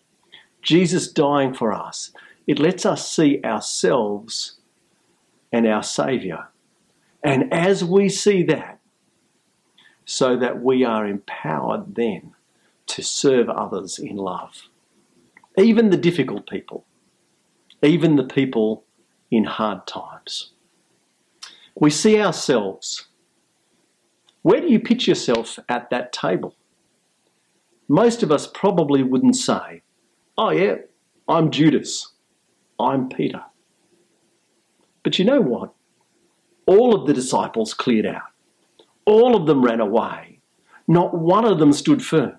Jesus 0.62 1.12
dying 1.12 1.54
for 1.54 1.74
us, 1.74 2.12
it 2.48 2.60
lets 2.60 2.86
us 2.86 3.10
see 3.10 3.42
ourselves 3.44 4.58
and 5.52 5.68
our 5.68 5.84
Saviour. 5.84 6.50
And 7.24 7.52
as 7.54 7.84
we 7.84 8.10
see 8.10 8.44
that, 8.44 8.80
so 10.06 10.36
that 10.38 10.62
we 10.62 10.84
are 10.84 11.08
empowered 11.08 11.96
then 11.96 12.34
to 12.88 13.02
serve 13.02 13.50
others 13.50 13.98
in 13.98 14.18
love. 14.18 14.64
Even 15.58 15.90
the 15.90 15.98
difficult 15.98 16.50
people, 16.50 16.86
even 17.82 18.16
the 18.16 18.24
people 18.24 18.86
in 19.30 19.44
hard 19.44 19.86
times. 19.88 20.54
We 21.76 21.90
see 21.90 22.20
ourselves 22.22 23.08
where 24.44 24.60
do 24.60 24.68
you 24.68 24.80
pitch 24.80 25.08
yourself 25.08 25.58
at 25.70 25.90
that 25.90 26.12
table? 26.12 26.56
Most 27.88 28.24
of 28.24 28.32
us 28.32 28.46
probably 28.46 29.02
wouldn't 29.02 29.38
say, 29.38 29.82
Oh, 30.38 30.52
yeah, 30.52 30.76
I'm 31.28 31.50
Judas, 31.50 32.12
I'm 32.78 33.08
Peter. 33.08 33.44
But 35.02 35.18
you 35.18 35.26
know 35.26 35.40
what? 35.40 35.74
All 36.66 36.94
of 36.94 37.08
the 37.08 37.14
disciples 37.14 37.74
cleared 37.74 38.06
out, 38.06 38.32
all 39.06 39.36
of 39.36 39.48
them 39.48 39.64
ran 39.64 39.80
away, 39.80 40.40
not 40.88 41.18
one 41.18 41.46
of 41.46 41.60
them 41.60 41.72
stood 41.72 42.04
firm. 42.04 42.36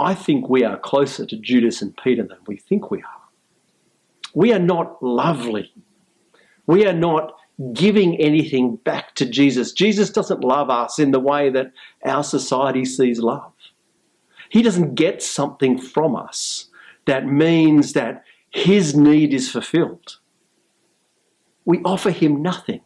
I 0.00 0.14
think 0.14 0.48
we 0.48 0.64
are 0.64 0.78
closer 0.78 1.26
to 1.26 1.36
Judas 1.36 1.82
and 1.82 1.96
Peter 2.02 2.22
than 2.22 2.38
we 2.46 2.56
think 2.56 2.90
we 2.90 2.98
are. 2.98 3.20
We 4.34 4.52
are 4.52 4.58
not 4.60 5.02
lovely. 5.02 5.72
We 6.66 6.86
are 6.86 6.94
not 6.94 7.34
giving 7.72 8.16
anything 8.16 8.76
back 8.76 9.14
to 9.16 9.26
Jesus. 9.26 9.72
Jesus 9.72 10.10
doesn't 10.10 10.42
love 10.42 10.70
us 10.70 10.98
in 10.98 11.10
the 11.10 11.20
way 11.20 11.50
that 11.50 11.72
our 12.04 12.24
society 12.24 12.84
sees 12.84 13.18
love. 13.20 13.52
He 14.48 14.62
doesn't 14.62 14.94
get 14.94 15.22
something 15.22 15.78
from 15.78 16.16
us 16.16 16.66
that 17.06 17.26
means 17.26 17.92
that 17.92 18.24
his 18.50 18.96
need 18.96 19.34
is 19.34 19.50
fulfilled. 19.50 20.18
We 21.64 21.78
offer 21.84 22.10
him 22.10 22.42
nothing. 22.42 22.80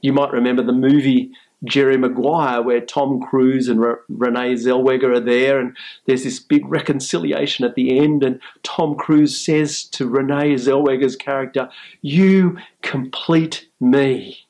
You 0.00 0.12
might 0.12 0.32
remember 0.32 0.62
the 0.62 0.72
movie 0.72 1.32
Jerry 1.64 1.96
Maguire, 1.96 2.62
where 2.62 2.80
Tom 2.80 3.20
Cruise 3.20 3.68
and 3.68 3.80
Renee 4.08 4.54
Zellweger 4.54 5.16
are 5.16 5.20
there, 5.20 5.58
and 5.58 5.76
there's 6.06 6.24
this 6.24 6.38
big 6.38 6.64
reconciliation 6.66 7.64
at 7.64 7.74
the 7.74 7.98
end. 7.98 8.22
And 8.22 8.40
Tom 8.62 8.94
Cruise 8.96 9.36
says 9.36 9.84
to 9.84 10.08
Renee 10.08 10.54
Zellweger's 10.54 11.16
character, 11.16 11.68
You 12.00 12.58
complete 12.82 13.68
me. 13.80 14.46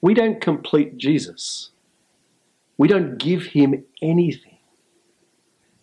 We 0.00 0.14
don't 0.14 0.40
complete 0.40 0.96
Jesus, 0.96 1.70
we 2.76 2.88
don't 2.88 3.18
give 3.18 3.46
him 3.46 3.84
anything, 4.00 4.58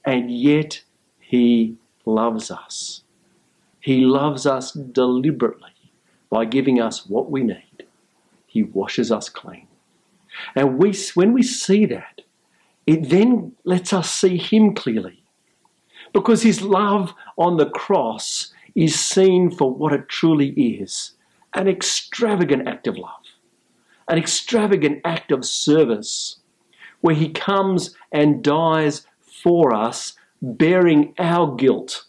and 0.06 0.32
yet 0.32 0.84
he 1.20 1.78
loves 2.06 2.52
us. 2.52 3.02
He 3.80 4.02
loves 4.02 4.48
us 4.48 4.72
deliberately 4.72 5.70
by 6.30 6.46
giving 6.46 6.82
us 6.82 7.06
what 7.06 7.30
we 7.30 7.44
need. 7.44 7.86
He 8.48 8.64
washes 8.64 9.12
us 9.12 9.30
clean. 9.30 9.68
And 10.56 10.78
we, 10.78 10.94
when 11.14 11.34
we 11.34 11.44
see 11.44 11.86
that, 11.86 12.22
it 12.86 13.10
then 13.10 13.54
lets 13.64 13.94
us 13.94 14.12
see 14.12 14.38
Him 14.38 14.74
clearly. 14.74 15.24
Because 16.14 16.44
His 16.44 16.62
love 16.62 17.14
on 17.38 17.58
the 17.58 17.70
cross 17.70 18.54
is 18.76 19.00
seen 19.00 19.50
for 19.50 19.74
what 19.74 19.94
it 19.94 20.10
truly 20.10 20.50
is 20.50 21.12
an 21.54 21.70
extravagant 21.70 22.68
act 22.68 22.86
of 22.86 22.98
love, 22.98 23.24
an 24.10 24.18
extravagant 24.18 25.00
act 25.06 25.32
of 25.32 25.46
service, 25.46 26.40
where 27.00 27.16
He 27.16 27.30
comes 27.30 27.96
and 28.12 28.44
dies 28.44 29.08
for 29.22 29.74
us, 29.74 30.16
bearing 30.42 31.14
our 31.18 31.56
guilt, 31.56 32.06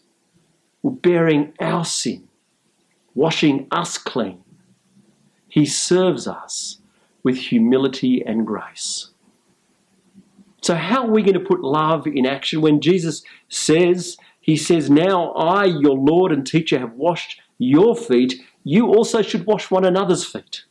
bearing 0.83 1.53
our 1.61 1.85
sin, 1.85 2.27
washing 3.15 3.67
us 3.71 3.97
clean. 3.97 4.43
He 5.47 5.65
serves 5.65 6.27
us 6.27 6.79
with 7.27 7.35
humility 7.35 8.23
and 8.25 8.47
grace. 8.47 9.09
So, 10.61 10.75
how 10.75 11.05
are 11.05 11.11
we 11.11 11.21
going 11.21 11.33
to 11.33 11.41
put 11.41 11.59
love 11.61 12.07
in 12.07 12.25
action 12.25 12.61
when 12.61 12.79
Jesus 12.79 13.21
says, 13.49 14.15
He 14.39 14.55
says, 14.55 14.89
Now 14.89 15.33
I, 15.33 15.65
your 15.65 15.97
Lord 15.97 16.31
and 16.31 16.47
teacher, 16.47 16.79
have 16.79 16.93
washed 16.93 17.41
your 17.57 17.97
feet, 17.97 18.35
you 18.63 18.87
also 18.87 19.21
should 19.21 19.45
wash 19.45 19.69
one 19.69 19.83
another's 19.83 20.23
feet. 20.23 20.63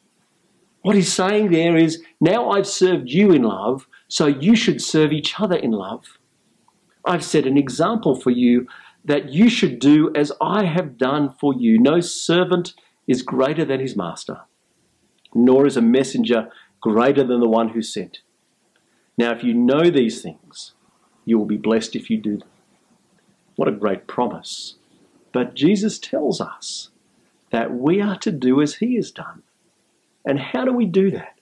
What 0.80 0.96
he's 0.96 1.12
saying 1.12 1.50
there 1.50 1.76
is, 1.76 2.02
Now 2.22 2.48
I've 2.48 2.66
served 2.66 3.10
you 3.10 3.32
in 3.32 3.42
love, 3.42 3.86
so 4.08 4.26
you 4.26 4.56
should 4.56 4.80
serve 4.80 5.12
each 5.12 5.38
other 5.38 5.56
in 5.56 5.72
love. 5.72 6.04
I've 7.04 7.22
set 7.22 7.44
an 7.44 7.58
example 7.58 8.18
for 8.18 8.30
you 8.30 8.66
that 9.04 9.28
you 9.28 9.50
should 9.50 9.78
do 9.78 10.10
as 10.14 10.32
I 10.40 10.64
have 10.64 10.96
done 10.96 11.34
for 11.38 11.52
you. 11.52 11.78
No 11.78 12.00
servant 12.00 12.72
is 13.06 13.20
greater 13.20 13.66
than 13.66 13.80
his 13.80 13.94
master 13.94 14.40
nor 15.37 15.66
is 15.66 15.77
a 15.77 15.83
messenger 15.83 16.49
greater 16.81 17.25
than 17.25 17.40
the 17.40 17.49
one 17.49 17.70
who 17.70 17.83
sent. 17.83 18.20
Now, 19.18 19.33
if 19.33 19.42
you 19.42 19.55
know 19.55 19.90
these 19.90 20.22
things, 20.22 20.72
you 21.25 21.38
will 21.38 21.46
be 21.46 21.57
blessed 21.57 21.96
if 21.96 22.11
you 22.11 22.18
do 22.18 22.38
them. 22.38 22.49
What 23.57 23.68
a 23.68 23.72
great 23.72 24.07
promise. 24.07 24.77
But 25.33 25.55
Jesus 25.55 25.99
tells 25.99 26.40
us 26.40 26.90
that 27.51 27.75
we 27.75 28.01
are 28.01 28.18
to 28.18 28.33
do 28.33 28.61
as 28.61 28.77
he 28.77 28.96
has 28.96 29.11
done. 29.11 29.42
And 30.25 30.38
how 30.38 30.64
do 30.64 30.72
we 30.72 30.87
do 30.87 31.11
that? 31.12 31.38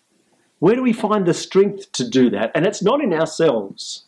Where 0.59 0.77
do 0.77 0.83
we 0.83 0.93
find 0.93 1.27
the 1.27 1.35
strength 1.35 1.93
to 1.93 2.09
do 2.09 2.31
that? 2.31 2.53
And 2.55 2.67
it's 2.67 2.83
not 2.83 3.03
in 3.03 3.13
ourselves. 3.13 4.05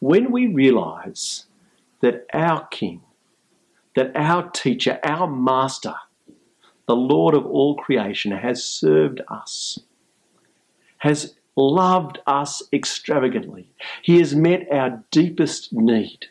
When 0.00 0.30
we 0.30 0.46
realize 0.46 1.46
that 2.00 2.26
our 2.32 2.66
King, 2.68 3.02
that 3.96 4.12
our 4.14 4.48
teacher, 4.50 4.98
our 5.04 5.26
master, 5.26 5.94
the 6.90 6.96
Lord 6.96 7.36
of 7.36 7.46
all 7.46 7.76
creation, 7.76 8.32
has 8.32 8.64
served 8.64 9.20
us, 9.28 9.78
has 10.98 11.36
loved 11.54 12.18
us 12.26 12.64
extravagantly. 12.72 13.70
He 14.02 14.18
has 14.18 14.34
met 14.34 14.66
our 14.72 15.04
deepest 15.12 15.72
need. 15.72 16.26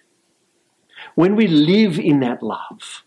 When 1.16 1.38
we 1.38 1.48
live 1.48 1.98
in 1.98 2.20
that 2.20 2.44
love, 2.44 3.06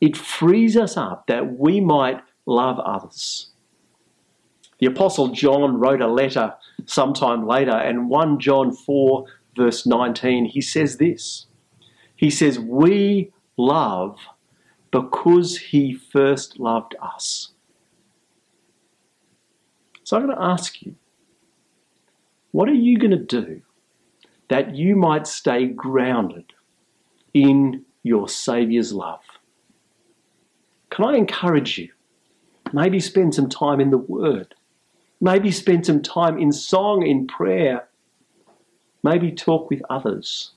it 0.00 0.16
frees 0.16 0.74
us 0.74 0.96
up 0.96 1.26
that 1.26 1.58
we 1.58 1.82
might 1.82 2.22
love 2.46 2.78
others. 2.78 3.50
The 4.78 4.86
Apostle 4.86 5.28
John 5.32 5.78
wrote 5.78 6.00
a 6.00 6.08
letter 6.08 6.54
sometime 6.86 7.46
later, 7.46 7.76
and 7.76 8.08
1 8.08 8.40
John 8.40 8.72
4, 8.74 9.26
verse 9.54 9.84
19, 9.84 10.46
he 10.46 10.62
says 10.62 10.96
this. 10.96 11.44
He 12.16 12.30
says, 12.30 12.58
We 12.58 13.34
love 13.58 14.16
because 14.94 15.56
he 15.56 15.92
first 15.92 16.60
loved 16.60 16.94
us. 17.02 17.50
So 20.04 20.16
I'm 20.16 20.24
going 20.24 20.36
to 20.36 20.42
ask 20.42 20.82
you, 20.82 20.94
what 22.52 22.68
are 22.68 22.74
you 22.74 22.96
going 22.96 23.10
to 23.10 23.16
do 23.16 23.62
that 24.50 24.76
you 24.76 24.94
might 24.94 25.26
stay 25.26 25.66
grounded 25.66 26.52
in 27.32 27.84
your 28.04 28.28
Saviour's 28.28 28.92
love? 28.92 29.24
Can 30.90 31.06
I 31.06 31.16
encourage 31.16 31.76
you? 31.76 31.88
Maybe 32.72 33.00
spend 33.00 33.34
some 33.34 33.48
time 33.48 33.80
in 33.80 33.90
the 33.90 33.98
Word. 33.98 34.54
Maybe 35.20 35.50
spend 35.50 35.86
some 35.86 36.02
time 36.02 36.38
in 36.38 36.52
song, 36.52 37.04
in 37.04 37.26
prayer. 37.26 37.88
Maybe 39.02 39.32
talk 39.32 39.70
with 39.70 39.82
others 39.90 40.52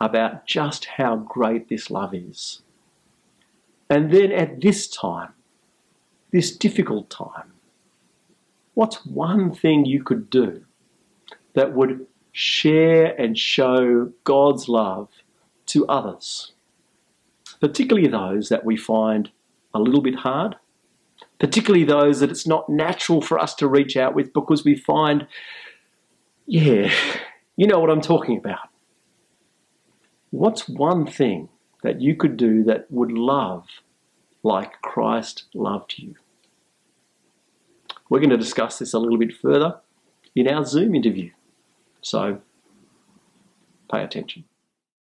about 0.00 0.46
just 0.46 0.86
how 0.86 1.14
great 1.14 1.68
this 1.68 1.92
love 1.92 2.12
is. 2.12 2.62
And 3.90 4.12
then 4.12 4.32
at 4.32 4.60
this 4.60 4.86
time, 4.88 5.32
this 6.30 6.54
difficult 6.54 7.08
time, 7.08 7.52
what's 8.74 9.04
one 9.06 9.52
thing 9.52 9.86
you 9.86 10.02
could 10.02 10.28
do 10.28 10.64
that 11.54 11.74
would 11.74 12.06
share 12.32 13.18
and 13.20 13.36
show 13.38 14.12
God's 14.24 14.68
love 14.68 15.08
to 15.66 15.86
others, 15.86 16.52
particularly 17.60 18.08
those 18.08 18.48
that 18.48 18.64
we 18.64 18.76
find 18.76 19.30
a 19.74 19.80
little 19.80 20.02
bit 20.02 20.16
hard, 20.16 20.56
particularly 21.38 21.84
those 21.84 22.20
that 22.20 22.30
it's 22.30 22.46
not 22.46 22.68
natural 22.68 23.20
for 23.20 23.38
us 23.38 23.54
to 23.56 23.66
reach 23.66 23.96
out 23.96 24.14
with 24.14 24.32
because 24.32 24.64
we 24.64 24.76
find, 24.76 25.26
yeah, 26.46 26.92
you 27.56 27.66
know 27.66 27.80
what 27.80 27.90
I'm 27.90 28.00
talking 28.00 28.38
about. 28.38 28.68
What's 30.30 30.68
one 30.68 31.06
thing 31.06 31.48
that 31.82 32.00
you 32.00 32.14
could 32.14 32.36
do 32.36 32.64
that 32.64 32.90
would 32.90 33.12
love 33.12 33.66
like 34.42 34.80
Christ 34.82 35.44
loved 35.54 35.94
you? 35.98 36.14
We're 38.08 38.20
going 38.20 38.30
to 38.30 38.36
discuss 38.36 38.78
this 38.78 38.94
a 38.94 38.98
little 38.98 39.18
bit 39.18 39.32
further 39.34 39.80
in 40.34 40.48
our 40.48 40.64
Zoom 40.64 40.94
interview. 40.94 41.30
So 42.00 42.40
pay 43.90 44.02
attention. 44.02 44.44